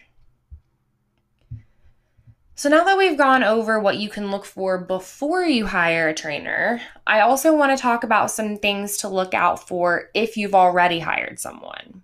So, 2.56 2.70
now 2.70 2.86
that 2.86 2.98
we've 2.98 3.18
gone 3.18 3.44
over 3.44 3.82
what 3.82 3.98
you 3.98 4.08
can 4.08 4.32
look 4.32 4.46
for 4.46 4.78
before 4.78 5.44
you 5.44 5.66
hire 5.66 6.08
a 6.08 6.14
trainer, 6.14 6.80
I 7.06 7.20
also 7.20 7.54
want 7.54 7.78
to 7.78 7.82
talk 7.82 8.06
about 8.06 8.32
some 8.32 8.56
things 8.56 8.96
to 9.00 9.10
look 9.10 9.34
out 9.34 9.68
for 9.68 10.10
if 10.14 10.38
you've 10.38 10.56
already 10.56 11.02
hired 11.02 11.38
someone. 11.38 12.02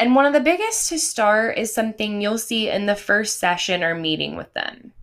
And 0.00 0.14
one 0.14 0.24
of 0.24 0.32
the 0.32 0.40
biggest 0.40 0.88
to 0.88 0.98
start 0.98 1.58
is 1.58 1.74
something 1.74 2.22
you'll 2.22 2.38
see 2.38 2.70
in 2.70 2.86
the 2.86 2.96
first 2.96 3.38
session 3.38 3.84
or 3.84 3.94
meeting 3.94 4.34
with 4.34 4.50
them. 4.54 4.94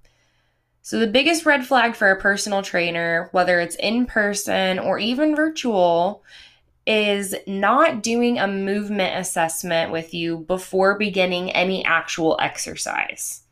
So, 0.91 0.99
the 0.99 1.07
biggest 1.07 1.45
red 1.45 1.65
flag 1.65 1.95
for 1.95 2.11
a 2.11 2.19
personal 2.19 2.61
trainer, 2.61 3.29
whether 3.31 3.61
it's 3.61 3.77
in 3.77 4.05
person 4.05 4.77
or 4.77 4.99
even 4.99 5.37
virtual, 5.37 6.21
is 6.85 7.33
not 7.47 8.03
doing 8.03 8.37
a 8.37 8.45
movement 8.45 9.17
assessment 9.17 9.93
with 9.93 10.13
you 10.13 10.39
before 10.39 10.97
beginning 10.97 11.49
any 11.51 11.85
actual 11.85 12.37
exercise. 12.41 13.43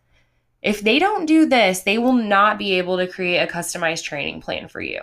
If 0.62 0.82
they 0.82 1.00
don't 1.00 1.28
do 1.28 1.46
this, 1.46 1.80
they 1.80 1.98
will 1.98 2.12
not 2.12 2.58
be 2.58 2.74
able 2.74 2.98
to 2.98 3.08
create 3.08 3.38
a 3.38 3.50
customized 3.50 4.04
training 4.04 4.42
plan 4.42 4.68
for 4.68 4.82
you 4.82 5.00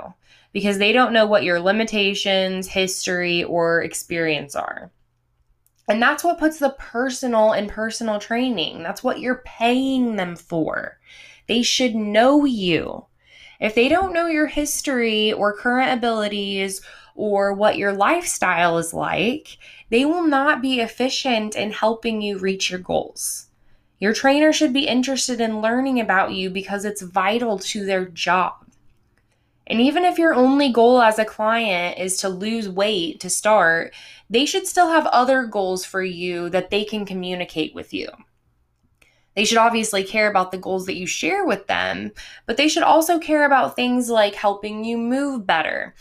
because 0.52 0.76
they 0.76 0.92
don't 0.92 1.14
know 1.14 1.24
what 1.24 1.42
your 1.42 1.58
limitations, 1.58 2.68
history, 2.68 3.44
or 3.44 3.80
experience 3.82 4.54
are. 4.54 4.90
And 5.88 6.02
that's 6.02 6.22
what 6.22 6.38
puts 6.38 6.58
the 6.58 6.76
personal 6.78 7.54
in 7.54 7.66
personal 7.66 8.18
training. 8.18 8.82
That's 8.82 9.02
what 9.02 9.20
you're 9.20 9.42
paying 9.46 10.16
them 10.16 10.36
for. 10.36 10.98
They 11.48 11.62
should 11.62 11.94
know 11.94 12.44
you. 12.44 13.06
If 13.60 13.74
they 13.74 13.88
don't 13.88 14.12
know 14.12 14.26
your 14.26 14.46
history 14.46 15.32
or 15.32 15.56
current 15.56 15.92
abilities 15.92 16.82
or 17.14 17.52
what 17.52 17.78
your 17.78 17.92
lifestyle 17.92 18.78
is 18.78 18.92
like, 18.92 19.56
they 19.88 20.04
will 20.04 20.26
not 20.26 20.60
be 20.60 20.80
efficient 20.80 21.56
in 21.56 21.70
helping 21.70 22.20
you 22.20 22.38
reach 22.38 22.70
your 22.70 22.80
goals. 22.80 23.46
Your 23.98 24.12
trainer 24.12 24.52
should 24.52 24.74
be 24.74 24.86
interested 24.86 25.40
in 25.40 25.62
learning 25.62 26.00
about 26.00 26.32
you 26.32 26.50
because 26.50 26.84
it's 26.84 27.00
vital 27.00 27.58
to 27.60 27.86
their 27.86 28.04
job. 28.06 28.66
And 29.66 29.80
even 29.80 30.04
if 30.04 30.18
your 30.18 30.34
only 30.34 30.70
goal 30.70 31.00
as 31.00 31.18
a 31.18 31.24
client 31.24 31.98
is 31.98 32.18
to 32.18 32.28
lose 32.28 32.68
weight 32.68 33.18
to 33.20 33.30
start, 33.30 33.94
they 34.28 34.44
should 34.44 34.66
still 34.66 34.88
have 34.88 35.06
other 35.06 35.44
goals 35.44 35.84
for 35.84 36.02
you 36.02 36.50
that 36.50 36.70
they 36.70 36.84
can 36.84 37.06
communicate 37.06 37.74
with 37.74 37.92
you. 37.92 38.08
They 39.36 39.44
should 39.44 39.58
obviously 39.58 40.02
care 40.02 40.30
about 40.30 40.50
the 40.50 40.58
goals 40.58 40.86
that 40.86 40.96
you 40.96 41.06
share 41.06 41.44
with 41.44 41.66
them, 41.66 42.10
but 42.46 42.56
they 42.56 42.68
should 42.68 42.82
also 42.82 43.18
care 43.18 43.44
about 43.44 43.76
things 43.76 44.08
like 44.08 44.34
helping 44.34 44.82
you 44.82 44.96
move 44.96 45.46
better, 45.46 45.94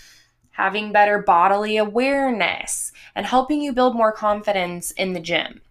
having 0.51 0.93
better 0.93 1.19
bodily 1.19 1.75
awareness, 1.75 2.93
and 3.13 3.25
helping 3.25 3.61
you 3.61 3.73
build 3.73 3.93
more 3.93 4.13
confidence 4.13 4.91
in 4.91 5.11
the 5.11 5.19
gym. 5.19 5.61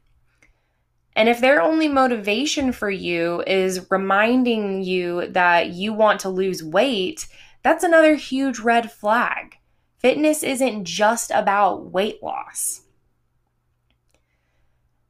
And 1.16 1.28
if 1.28 1.40
their 1.40 1.62
only 1.62 1.88
motivation 1.88 2.70
for 2.70 2.90
you 2.90 3.42
is 3.46 3.86
reminding 3.90 4.82
you 4.82 5.28
that 5.28 5.70
you 5.70 5.94
want 5.94 6.20
to 6.20 6.28
lose 6.28 6.62
weight, 6.62 7.26
that's 7.62 7.84
another 7.84 8.14
huge 8.16 8.58
red 8.58 8.92
flag. 8.92 9.56
Fitness 9.96 10.42
isn't 10.42 10.84
just 10.84 11.30
about 11.30 11.92
weight 11.92 12.22
loss. 12.22 12.83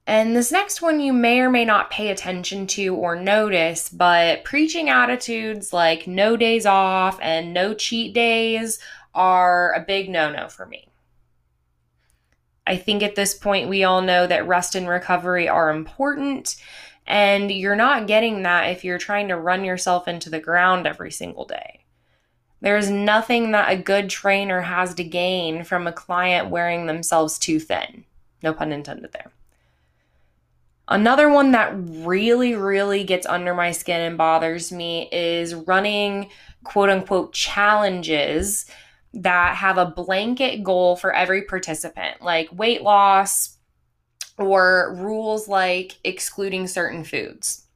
And 0.07 0.37
this 0.37 0.53
next 0.53 0.83
one 0.83 1.01
you 1.01 1.13
may 1.15 1.41
or 1.41 1.51
may 1.51 1.65
not 1.65 1.91
pay 1.91 2.11
attention 2.11 2.67
to 2.69 2.95
or 2.95 3.17
notice, 3.17 3.89
but 3.89 4.45
preaching 4.45 4.91
attitudes 4.91 5.73
like 5.73 6.07
no 6.07 6.37
days 6.37 6.67
off 6.67 7.19
and 7.23 7.55
no 7.55 7.73
cheat 7.73 8.13
days 8.13 8.79
are 9.15 9.73
a 9.73 9.81
big 9.81 10.11
no 10.11 10.31
no 10.31 10.49
for 10.49 10.67
me. 10.67 10.89
I 12.67 12.77
think 12.77 13.03
at 13.03 13.15
this 13.15 13.35
point 13.35 13.69
we 13.69 13.85
all 13.85 14.03
know 14.03 14.27
that 14.27 14.47
rest 14.47 14.75
and 14.75 14.89
recovery 14.89 15.49
are 15.49 15.71
important, 15.71 16.57
and 17.07 17.51
you're 17.51 17.77
not 17.77 18.07
getting 18.07 18.43
that 18.43 18.71
if 18.71 18.85
you're 18.85 18.99
trying 18.99 19.29
to 19.29 19.37
run 19.37 19.65
yourself 19.65 20.09
into 20.09 20.31
the 20.31 20.41
ground 20.41 20.87
every 20.87 21.11
single 21.13 21.45
day. 21.45 21.85
There's 22.61 22.89
nothing 22.89 23.53
that 23.53 23.71
a 23.71 23.77
good 23.77 24.09
trainer 24.09 24.63
has 24.63 24.95
to 24.95 25.05
gain 25.05 25.65
from 25.65 25.87
a 25.87 25.93
client 25.93 26.49
wearing 26.49 26.87
themselves 26.87 27.39
too 27.39 27.61
thin. 27.61 28.05
No 28.43 28.55
pun 28.55 28.73
intended 28.73 29.13
there. 29.13 29.31
Another 30.89 31.31
one 31.31 31.53
that 31.53 31.73
really, 31.75 32.55
really 32.55 33.05
gets 33.05 33.27
under 33.27 33.55
my 33.55 33.73
skin 33.73 34.01
and 34.01 34.19
bothers 34.19 34.71
me 34.71 35.09
is 35.11 35.55
running 35.55 36.29
quote 36.63 36.91
unquote 36.91 37.33
challenges 37.33 38.67
that 39.15 39.57
have 39.57 39.79
a 39.79 39.87
blanket 39.87 40.63
goal 40.63 40.97
for 40.97 41.15
every 41.15 41.43
participant, 41.43 42.21
like 42.21 42.49
weight 42.53 42.83
loss 42.83 43.57
or 44.37 44.95
rules 44.99 45.49
like 45.49 45.99
excluding 46.05 46.67
certain 46.67 47.05
foods. 47.05 47.67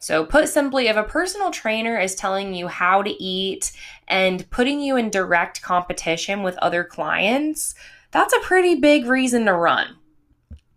So, 0.00 0.24
put 0.24 0.48
simply, 0.48 0.86
if 0.86 0.96
a 0.96 1.02
personal 1.02 1.50
trainer 1.50 1.98
is 1.98 2.14
telling 2.14 2.54
you 2.54 2.68
how 2.68 3.02
to 3.02 3.10
eat 3.22 3.72
and 4.06 4.48
putting 4.50 4.80
you 4.80 4.96
in 4.96 5.10
direct 5.10 5.60
competition 5.60 6.44
with 6.44 6.56
other 6.58 6.84
clients, 6.84 7.74
that's 8.12 8.32
a 8.32 8.40
pretty 8.40 8.76
big 8.76 9.06
reason 9.06 9.46
to 9.46 9.54
run. 9.54 9.96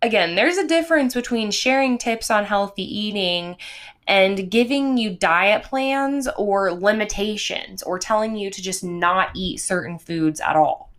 Again, 0.03 0.35
there's 0.35 0.57
a 0.57 0.67
difference 0.67 1.13
between 1.13 1.51
sharing 1.51 1.97
tips 1.97 2.31
on 2.31 2.45
healthy 2.45 2.83
eating 2.83 3.57
and 4.07 4.49
giving 4.49 4.97
you 4.97 5.11
diet 5.11 5.63
plans 5.63 6.27
or 6.37 6.71
limitations 6.71 7.83
or 7.83 7.99
telling 7.99 8.35
you 8.35 8.49
to 8.49 8.61
just 8.61 8.83
not 8.83 9.29
eat 9.35 9.57
certain 9.57 9.99
foods 9.99 10.39
at 10.39 10.55
all. 10.55 10.91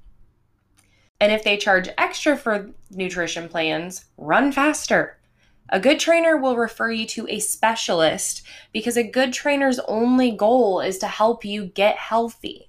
And 1.21 1.32
if 1.32 1.44
they 1.44 1.56
charge 1.56 1.88
extra 1.99 2.37
for 2.37 2.71
nutrition 2.90 3.49
plans, 3.49 4.04
run 4.16 4.52
faster. 4.52 5.18
A 5.68 5.80
good 5.80 5.99
trainer 5.99 6.37
will 6.37 6.56
refer 6.56 6.90
you 6.90 7.06
to 7.06 7.26
a 7.28 7.38
specialist 7.38 8.42
because 8.73 8.97
a 8.97 9.09
good 9.09 9.32
trainer's 9.32 9.78
only 9.88 10.30
goal 10.30 10.80
is 10.80 10.99
to 10.99 11.06
help 11.06 11.44
you 11.44 11.66
get 11.66 11.97
healthy. 11.97 12.68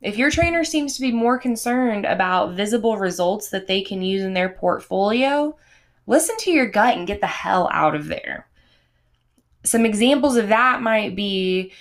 If 0.00 0.16
your 0.16 0.30
trainer 0.30 0.62
seems 0.62 0.94
to 0.94 1.00
be 1.00 1.10
more 1.10 1.38
concerned 1.38 2.04
about 2.04 2.54
visible 2.54 2.98
results 2.98 3.50
that 3.50 3.66
they 3.66 3.82
can 3.82 4.00
use 4.02 4.22
in 4.22 4.34
their 4.34 4.48
portfolio, 4.48 5.56
listen 6.06 6.36
to 6.38 6.52
your 6.52 6.68
gut 6.68 6.96
and 6.96 7.06
get 7.06 7.20
the 7.20 7.26
hell 7.26 7.68
out 7.72 7.96
of 7.96 8.06
there. 8.06 8.46
Some 9.64 9.84
examples 9.84 10.36
of 10.36 10.48
that 10.48 10.82
might 10.82 11.16
be 11.16 11.72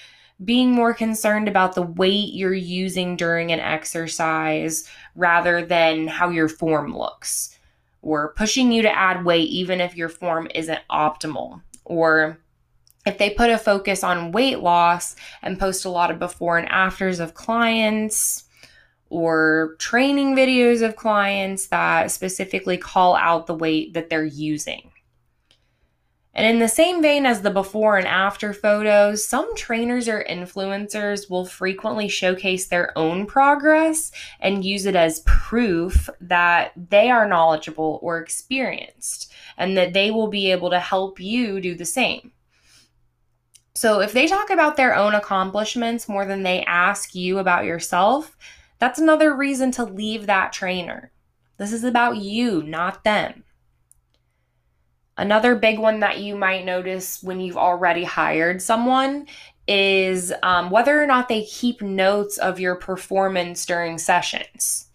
being 0.44 0.72
more 0.72 0.94
concerned 0.94 1.48
about 1.48 1.76
the 1.76 1.84
weight 1.84 2.34
you're 2.34 2.54
using 2.54 3.16
during 3.16 3.52
an 3.52 3.60
exercise 3.60 4.90
rather 5.16 5.66
than 5.66 6.08
how 6.08 6.30
your 6.30 6.50
form 6.50 6.96
looks, 6.98 7.58
or 8.02 8.34
pushing 8.34 8.72
you 8.72 8.82
to 8.82 8.98
add 8.98 9.26
weight 9.26 9.50
even 9.50 9.80
if 9.80 9.96
your 9.96 10.10
form 10.10 10.48
isn't 10.54 10.80
optimal, 10.92 11.62
or 11.86 12.40
if 13.08 13.18
they 13.18 13.30
put 13.30 13.50
a 13.50 13.58
focus 13.58 14.04
on 14.04 14.32
weight 14.32 14.60
loss 14.60 15.16
and 15.42 15.60
post 15.60 15.86
a 15.86 15.90
lot 15.90 16.12
of 16.12 16.20
before 16.20 16.58
and 16.58 16.68
afters 16.68 17.20
of 17.20 17.34
clients 17.34 18.44
or 19.10 19.76
training 19.80 20.36
videos 20.36 20.86
of 20.86 20.98
clients 20.98 21.68
that 21.68 22.12
specifically 22.12 22.78
call 22.78 23.16
out 23.16 23.48
the 23.48 23.56
weight 23.56 23.94
that 23.94 24.10
they're 24.10 24.26
using. 24.26 24.92
And 26.34 26.46
in 26.46 26.60
the 26.60 26.68
same 26.68 27.02
vein 27.02 27.26
as 27.26 27.42
the 27.42 27.50
before 27.50 27.98
and 27.98 28.06
after 28.06 28.54
photos, 28.54 29.26
some 29.26 29.56
trainers 29.56 30.08
or 30.08 30.24
influencers 30.30 31.32
will 31.32 31.46
frequently 31.46 32.08
showcase 32.08 32.68
their 32.68 32.96
own 32.96 33.26
progress 33.26 34.12
and 34.40 34.64
use 34.64 34.86
it 34.86 34.96
as 34.96 35.22
proof 35.26 36.10
that 36.22 36.74
they 36.76 37.10
are 37.10 37.28
knowledgeable 37.28 37.98
or 38.04 38.20
experienced 38.20 39.32
and 39.58 39.76
that 39.78 39.94
they 39.94 40.12
will 40.12 40.28
be 40.28 40.52
able 40.52 40.70
to 40.70 40.80
help 40.80 41.20
you 41.20 41.60
do 41.60 41.74
the 41.74 41.86
same. 41.86 42.32
So 43.78 44.00
if 44.00 44.12
they 44.12 44.26
talk 44.26 44.50
about 44.50 44.76
their 44.76 44.96
own 44.96 45.14
accomplishments 45.14 46.10
more 46.10 46.26
than 46.26 46.42
they 46.42 46.64
ask 46.64 47.14
you 47.14 47.38
about 47.38 47.66
yourself, 47.66 48.36
that's 48.80 48.98
another 48.98 49.36
reason 49.36 49.70
to 49.74 49.84
leave 49.84 50.26
that 50.26 50.52
trainer. 50.52 51.12
This 51.58 51.72
is 51.72 51.84
about 51.84 52.18
you, 52.18 52.64
not 52.64 53.04
them. 53.04 53.44
Another 55.16 55.54
big 55.54 55.78
one 55.78 56.00
that 56.00 56.20
you 56.20 56.36
might 56.36 56.66
notice 56.66 57.22
when 57.22 57.40
you've 57.40 57.56
already 57.56 58.04
hired 58.04 58.64
someone 58.64 59.28
is 59.68 60.34
um, 60.42 60.72
whether 60.72 61.00
or 61.00 61.06
not 61.06 61.30
they 61.30 61.46
keep 61.46 61.80
notes 61.80 62.40
of 62.40 62.60
your 62.60 62.78
performance 62.78 63.64
during 63.64 64.00
sessions. 64.00 64.88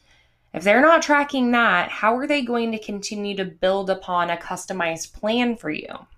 If 0.52 0.64
they're 0.64 0.82
not 0.82 1.02
tracking 1.02 1.52
that, 1.52 1.88
how 1.88 2.16
are 2.16 2.26
they 2.26 2.42
going 2.42 2.72
to 2.72 2.80
continue 2.80 3.36
to 3.36 3.44
build 3.44 3.90
upon 3.90 4.28
a 4.28 4.36
customized 4.36 5.12
plan 5.12 5.54
for 5.54 5.70
you? 5.70 6.08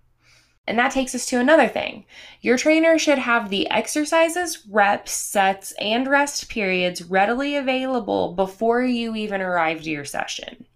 And 0.67 0.79
that 0.79 0.93
takes 0.93 1.15
us 1.15 1.27
to 1.27 1.41
another 1.41 1.69
thing. 1.69 2.07
Your 2.41 2.57
trainer 2.57 2.99
should 2.99 3.19
have 3.19 3.51
the 3.51 3.69
exercises, 3.71 4.67
reps, 4.67 5.13
sets, 5.13 5.73
and 5.73 6.07
rest 6.07 6.49
periods 6.49 7.03
readily 7.03 7.57
available 7.57 8.33
before 8.33 8.83
you 8.83 9.15
even 9.15 9.43
arrive 9.43 9.83
to 9.83 9.91
your 9.91 10.07
session. 10.07 10.67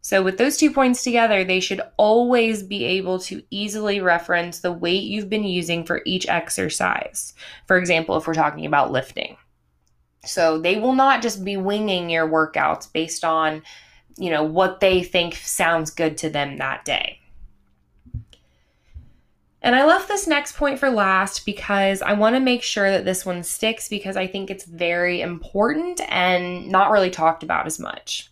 So, 0.00 0.22
with 0.22 0.38
those 0.38 0.56
two 0.56 0.72
points 0.72 1.04
together, 1.04 1.44
they 1.44 1.60
should 1.60 1.82
always 1.96 2.62
be 2.62 2.84
able 2.84 3.18
to 3.20 3.42
easily 3.50 4.00
reference 4.00 4.60
the 4.60 4.72
weight 4.72 5.02
you've 5.02 5.28
been 5.28 5.44
using 5.44 5.84
for 5.84 6.00
each 6.06 6.26
exercise. 6.28 7.34
For 7.66 7.76
example, 7.76 8.16
if 8.16 8.26
we're 8.26 8.34
talking 8.34 8.64
about 8.64 8.90
lifting. 8.90 9.36
So, 10.24 10.58
they 10.58 10.80
will 10.80 10.94
not 10.94 11.20
just 11.20 11.44
be 11.44 11.56
winging 11.56 12.10
your 12.10 12.26
workouts 12.26 12.90
based 12.90 13.22
on, 13.22 13.62
you 14.16 14.30
know, 14.30 14.42
what 14.42 14.80
they 14.80 15.02
think 15.02 15.34
sounds 15.34 15.90
good 15.90 16.16
to 16.18 16.30
them 16.30 16.56
that 16.56 16.84
day. 16.84 17.17
And 19.68 19.76
I 19.76 19.84
left 19.84 20.08
this 20.08 20.26
next 20.26 20.56
point 20.56 20.78
for 20.78 20.88
last 20.88 21.44
because 21.44 22.00
I 22.00 22.14
want 22.14 22.34
to 22.34 22.40
make 22.40 22.62
sure 22.62 22.90
that 22.90 23.04
this 23.04 23.26
one 23.26 23.42
sticks 23.42 23.86
because 23.86 24.16
I 24.16 24.26
think 24.26 24.48
it's 24.50 24.64
very 24.64 25.20
important 25.20 26.00
and 26.08 26.68
not 26.68 26.90
really 26.90 27.10
talked 27.10 27.42
about 27.42 27.66
as 27.66 27.78
much 27.78 28.30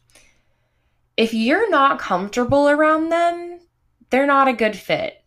if 1.17 1.33
you're 1.33 1.71
not 1.71 1.99
comfortable 1.99 2.71
around 2.71 3.11
them, 3.11 3.61
they're 4.09 4.27
not 4.27 4.49
a 4.49 4.53
good 4.53 4.77
fit. 4.77 5.23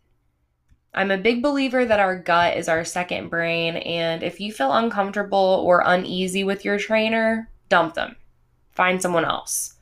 I'm 0.93 1.11
a 1.11 1.17
big 1.17 1.43
believer 1.43 1.85
that 1.85 1.99
our 1.99 2.17
gut 2.17 2.57
is 2.57 2.67
our 2.67 2.83
second 2.83 3.29
brain, 3.29 3.75
and 3.77 4.23
if 4.23 4.39
you 4.39 4.51
feel 4.51 4.73
uncomfortable 4.73 5.63
or 5.63 5.83
uneasy 5.85 6.43
with 6.43 6.65
your 6.65 6.79
trainer, 6.79 7.49
dump 7.69 7.93
them. 7.93 8.15
Find 8.71 8.99
someone 9.01 9.25
else. 9.25 9.75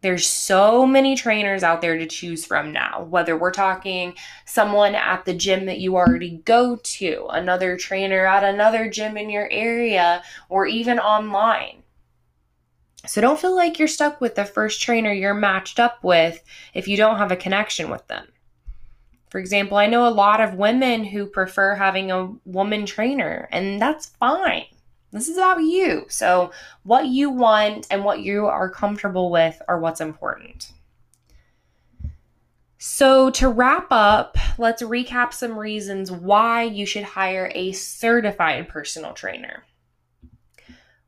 There's 0.00 0.26
so 0.26 0.86
many 0.86 1.16
trainers 1.16 1.64
out 1.64 1.80
there 1.80 1.98
to 1.98 2.06
choose 2.06 2.44
from 2.44 2.72
now, 2.72 3.02
whether 3.02 3.36
we're 3.36 3.50
talking 3.50 4.14
someone 4.46 4.94
at 4.94 5.24
the 5.24 5.34
gym 5.34 5.66
that 5.66 5.80
you 5.80 5.96
already 5.96 6.40
go 6.44 6.76
to, 6.76 7.26
another 7.30 7.76
trainer 7.76 8.24
at 8.24 8.44
another 8.44 8.88
gym 8.88 9.16
in 9.16 9.28
your 9.28 9.50
area, 9.50 10.22
or 10.48 10.66
even 10.66 11.00
online. 11.00 11.82
So 13.06 13.20
don't 13.20 13.40
feel 13.40 13.56
like 13.56 13.78
you're 13.78 13.88
stuck 13.88 14.20
with 14.20 14.36
the 14.36 14.44
first 14.44 14.80
trainer 14.80 15.12
you're 15.12 15.34
matched 15.34 15.80
up 15.80 16.04
with 16.04 16.42
if 16.74 16.86
you 16.86 16.96
don't 16.96 17.18
have 17.18 17.32
a 17.32 17.36
connection 17.36 17.90
with 17.90 18.06
them. 18.06 18.28
For 19.30 19.38
example, 19.38 19.76
I 19.76 19.86
know 19.86 20.06
a 20.06 20.10
lot 20.10 20.40
of 20.40 20.54
women 20.54 21.04
who 21.04 21.26
prefer 21.26 21.74
having 21.74 22.10
a 22.10 22.32
woman 22.44 22.86
trainer, 22.86 23.48
and 23.50 23.80
that's 23.80 24.06
fine. 24.06 24.66
This 25.10 25.28
is 25.28 25.38
about 25.38 25.62
you. 25.62 26.04
So, 26.08 26.52
what 26.82 27.06
you 27.06 27.30
want 27.30 27.86
and 27.90 28.04
what 28.04 28.20
you 28.20 28.46
are 28.46 28.68
comfortable 28.68 29.30
with 29.30 29.60
are 29.66 29.80
what's 29.80 30.00
important. 30.00 30.72
So, 32.76 33.30
to 33.30 33.48
wrap 33.48 33.88
up, 33.90 34.36
let's 34.58 34.82
recap 34.82 35.32
some 35.32 35.58
reasons 35.58 36.12
why 36.12 36.62
you 36.62 36.84
should 36.84 37.04
hire 37.04 37.50
a 37.54 37.72
certified 37.72 38.68
personal 38.68 39.14
trainer. 39.14 39.64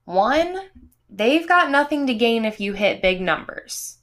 One, 0.04 0.58
they've 1.08 1.46
got 1.46 1.70
nothing 1.70 2.06
to 2.06 2.14
gain 2.14 2.44
if 2.44 2.58
you 2.58 2.72
hit 2.72 3.02
big 3.02 3.20
numbers. 3.20 3.98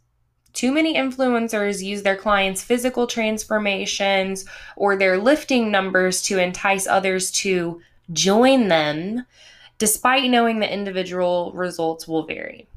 Too 0.54 0.72
many 0.72 0.96
influencers 0.96 1.84
use 1.84 2.04
their 2.04 2.16
clients' 2.16 2.64
physical 2.64 3.06
transformations 3.06 4.46
or 4.76 4.96
their 4.96 5.18
lifting 5.18 5.70
numbers 5.70 6.22
to 6.24 6.40
entice 6.40 6.88
others 6.88 7.32
to 7.32 7.82
join 8.14 8.68
them, 8.68 9.26
despite 9.78 10.30
knowing 10.30 10.60
that 10.60 10.74
individual 10.74 11.52
results 11.54 12.08
will 12.08 12.26
vary. 12.26 12.68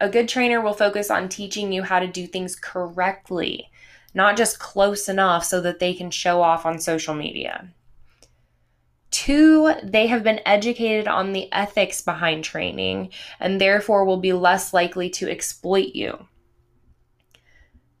A 0.00 0.08
good 0.08 0.28
trainer 0.28 0.60
will 0.60 0.72
focus 0.72 1.10
on 1.10 1.28
teaching 1.28 1.72
you 1.72 1.82
how 1.82 1.98
to 1.98 2.06
do 2.06 2.26
things 2.26 2.56
correctly, 2.56 3.70
not 4.14 4.36
just 4.36 4.58
close 4.58 5.08
enough 5.08 5.44
so 5.44 5.60
that 5.60 5.78
they 5.78 5.94
can 5.94 6.10
show 6.10 6.42
off 6.42 6.64
on 6.64 6.78
social 6.78 7.14
media. 7.14 7.68
Two, 9.10 9.74
they 9.82 10.06
have 10.06 10.22
been 10.22 10.40
educated 10.46 11.08
on 11.08 11.32
the 11.32 11.52
ethics 11.52 12.00
behind 12.00 12.44
training 12.44 13.10
and 13.38 13.60
therefore 13.60 14.04
will 14.04 14.16
be 14.16 14.32
less 14.32 14.72
likely 14.72 15.10
to 15.10 15.30
exploit 15.30 15.94
you. 15.94 16.26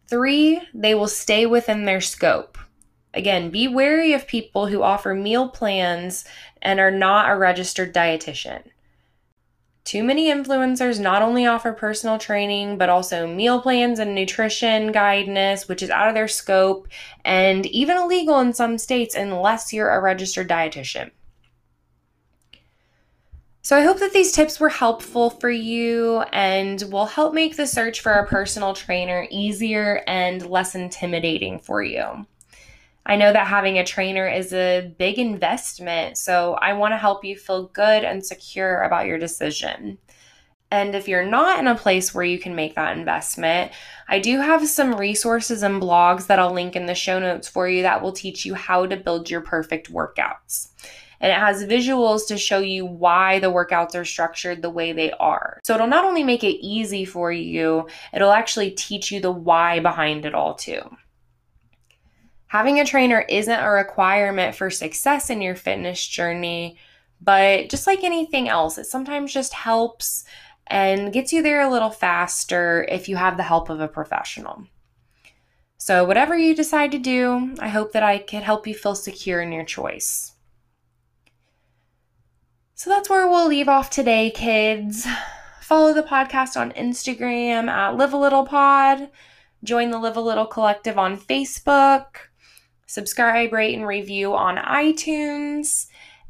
Three, 0.08 0.62
they 0.72 0.94
will 0.94 1.08
stay 1.08 1.46
within 1.46 1.84
their 1.84 2.00
scope. 2.00 2.58
Again, 3.12 3.50
be 3.50 3.66
wary 3.66 4.12
of 4.12 4.26
people 4.26 4.66
who 4.66 4.82
offer 4.82 5.14
meal 5.14 5.48
plans 5.48 6.24
and 6.62 6.78
are 6.78 6.90
not 6.90 7.30
a 7.30 7.36
registered 7.36 7.92
dietitian. 7.92 8.62
Too 9.84 10.04
many 10.04 10.28
influencers 10.28 11.00
not 11.00 11.20
only 11.20 11.46
offer 11.46 11.72
personal 11.72 12.18
training, 12.18 12.78
but 12.78 12.88
also 12.88 13.26
meal 13.26 13.60
plans 13.60 13.98
and 13.98 14.14
nutrition 14.14 14.92
guidance, 14.92 15.66
which 15.66 15.82
is 15.82 15.90
out 15.90 16.06
of 16.06 16.14
their 16.14 16.28
scope 16.28 16.86
and 17.24 17.66
even 17.66 17.96
illegal 17.96 18.38
in 18.38 18.52
some 18.52 18.78
states 18.78 19.16
unless 19.16 19.72
you're 19.72 19.90
a 19.90 20.00
registered 20.00 20.48
dietitian. 20.48 21.10
So, 23.62 23.76
I 23.76 23.82
hope 23.82 23.98
that 23.98 24.12
these 24.12 24.32
tips 24.32 24.60
were 24.60 24.68
helpful 24.68 25.30
for 25.30 25.50
you 25.50 26.20
and 26.32 26.82
will 26.90 27.06
help 27.06 27.34
make 27.34 27.56
the 27.56 27.66
search 27.66 28.00
for 28.00 28.12
a 28.12 28.26
personal 28.26 28.74
trainer 28.74 29.26
easier 29.30 30.02
and 30.06 30.46
less 30.46 30.74
intimidating 30.74 31.58
for 31.58 31.82
you. 31.82 32.26
I 33.10 33.16
know 33.16 33.32
that 33.32 33.48
having 33.48 33.76
a 33.76 33.84
trainer 33.84 34.28
is 34.28 34.52
a 34.52 34.94
big 34.96 35.18
investment, 35.18 36.16
so 36.16 36.54
I 36.54 36.74
want 36.74 36.92
to 36.92 36.96
help 36.96 37.24
you 37.24 37.36
feel 37.36 37.66
good 37.66 38.04
and 38.04 38.24
secure 38.24 38.82
about 38.82 39.06
your 39.06 39.18
decision. 39.18 39.98
And 40.70 40.94
if 40.94 41.08
you're 41.08 41.26
not 41.26 41.58
in 41.58 41.66
a 41.66 41.74
place 41.74 42.14
where 42.14 42.22
you 42.22 42.38
can 42.38 42.54
make 42.54 42.76
that 42.76 42.96
investment, 42.96 43.72
I 44.06 44.20
do 44.20 44.38
have 44.38 44.68
some 44.68 44.94
resources 44.94 45.64
and 45.64 45.82
blogs 45.82 46.28
that 46.28 46.38
I'll 46.38 46.54
link 46.54 46.76
in 46.76 46.86
the 46.86 46.94
show 46.94 47.18
notes 47.18 47.48
for 47.48 47.68
you 47.68 47.82
that 47.82 48.00
will 48.00 48.12
teach 48.12 48.46
you 48.46 48.54
how 48.54 48.86
to 48.86 48.96
build 48.96 49.28
your 49.28 49.40
perfect 49.40 49.92
workouts. 49.92 50.68
And 51.20 51.32
it 51.32 51.38
has 51.38 51.64
visuals 51.64 52.28
to 52.28 52.38
show 52.38 52.60
you 52.60 52.86
why 52.86 53.40
the 53.40 53.50
workouts 53.50 53.96
are 53.96 54.04
structured 54.04 54.62
the 54.62 54.70
way 54.70 54.92
they 54.92 55.10
are. 55.14 55.58
So 55.64 55.74
it'll 55.74 55.88
not 55.88 56.04
only 56.04 56.22
make 56.22 56.44
it 56.44 56.64
easy 56.64 57.04
for 57.04 57.32
you, 57.32 57.88
it'll 58.12 58.30
actually 58.30 58.70
teach 58.70 59.10
you 59.10 59.18
the 59.18 59.32
why 59.32 59.80
behind 59.80 60.24
it 60.24 60.34
all 60.36 60.54
too. 60.54 60.82
Having 62.50 62.80
a 62.80 62.84
trainer 62.84 63.24
isn't 63.28 63.60
a 63.60 63.70
requirement 63.70 64.56
for 64.56 64.70
success 64.70 65.30
in 65.30 65.40
your 65.40 65.54
fitness 65.54 66.04
journey, 66.04 66.78
but 67.20 67.68
just 67.68 67.86
like 67.86 68.02
anything 68.02 68.48
else, 68.48 68.76
it 68.76 68.86
sometimes 68.86 69.32
just 69.32 69.52
helps 69.52 70.24
and 70.66 71.12
gets 71.12 71.32
you 71.32 71.42
there 71.42 71.60
a 71.60 71.70
little 71.70 71.90
faster 71.90 72.84
if 72.88 73.08
you 73.08 73.14
have 73.14 73.36
the 73.36 73.44
help 73.44 73.70
of 73.70 73.78
a 73.78 73.86
professional. 73.86 74.64
So, 75.76 76.04
whatever 76.04 76.36
you 76.36 76.56
decide 76.56 76.90
to 76.90 76.98
do, 76.98 77.54
I 77.60 77.68
hope 77.68 77.92
that 77.92 78.02
I 78.02 78.18
could 78.18 78.42
help 78.42 78.66
you 78.66 78.74
feel 78.74 78.96
secure 78.96 79.40
in 79.40 79.52
your 79.52 79.64
choice. 79.64 80.32
So, 82.74 82.90
that's 82.90 83.08
where 83.08 83.28
we'll 83.28 83.46
leave 83.46 83.68
off 83.68 83.90
today, 83.90 84.28
kids. 84.28 85.06
Follow 85.60 85.94
the 85.94 86.02
podcast 86.02 86.60
on 86.60 86.72
Instagram 86.72 87.68
at 87.68 87.96
Live 87.96 88.12
a 88.12 88.16
Little 88.16 88.44
Pod. 88.44 89.08
Join 89.62 89.92
the 89.92 90.00
Live 90.00 90.16
a 90.16 90.20
Little 90.20 90.46
Collective 90.46 90.98
on 90.98 91.16
Facebook 91.16 92.29
subscribe, 92.90 93.52
rate, 93.52 93.76
and 93.76 93.86
review 93.86 94.34
on 94.34 94.56
iTunes. 94.56 95.86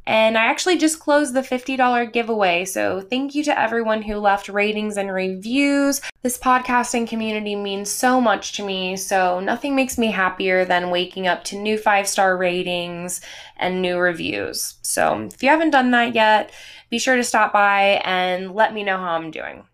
And 0.06 0.36
I 0.36 0.44
actually 0.44 0.76
just 0.76 1.00
closed 1.00 1.32
the 1.32 1.40
$50 1.40 2.12
giveaway. 2.12 2.66
So 2.66 3.00
thank 3.00 3.34
you 3.34 3.42
to 3.44 3.58
everyone 3.58 4.02
who 4.02 4.16
left 4.16 4.48
ratings 4.48 4.98
and 4.98 5.10
reviews. 5.10 6.02
This 6.22 6.36
podcasting 6.36 7.08
community 7.08 7.56
means 7.56 7.88
so 7.90 8.20
much 8.20 8.52
to 8.54 8.64
me. 8.64 8.96
So 8.96 9.40
nothing 9.40 9.74
makes 9.74 9.96
me 9.96 10.10
happier 10.10 10.66
than 10.66 10.90
waking 10.90 11.26
up 11.26 11.44
to 11.44 11.56
new 11.56 11.78
five 11.78 12.06
star 12.06 12.36
ratings 12.36 13.22
and 13.56 13.80
new 13.80 13.96
reviews. 13.98 14.74
So 14.82 15.28
if 15.32 15.42
you 15.42 15.48
haven't 15.48 15.70
done 15.70 15.90
that 15.92 16.14
yet, 16.14 16.50
be 16.90 16.98
sure 16.98 17.16
to 17.16 17.24
stop 17.24 17.54
by 17.54 18.02
and 18.04 18.54
let 18.54 18.74
me 18.74 18.84
know 18.84 18.98
how 18.98 19.12
I'm 19.12 19.30
doing. 19.30 19.64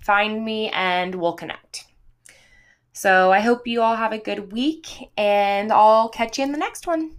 Find 0.00 0.44
me 0.44 0.70
and 0.70 1.14
we'll 1.14 1.34
connect. 1.34 1.87
So 2.98 3.30
I 3.30 3.38
hope 3.38 3.68
you 3.68 3.80
all 3.80 3.94
have 3.94 4.10
a 4.10 4.18
good 4.18 4.50
week, 4.50 5.12
and 5.16 5.72
I'll 5.72 6.08
catch 6.08 6.36
you 6.36 6.42
in 6.42 6.50
the 6.50 6.58
next 6.58 6.84
one. 6.84 7.12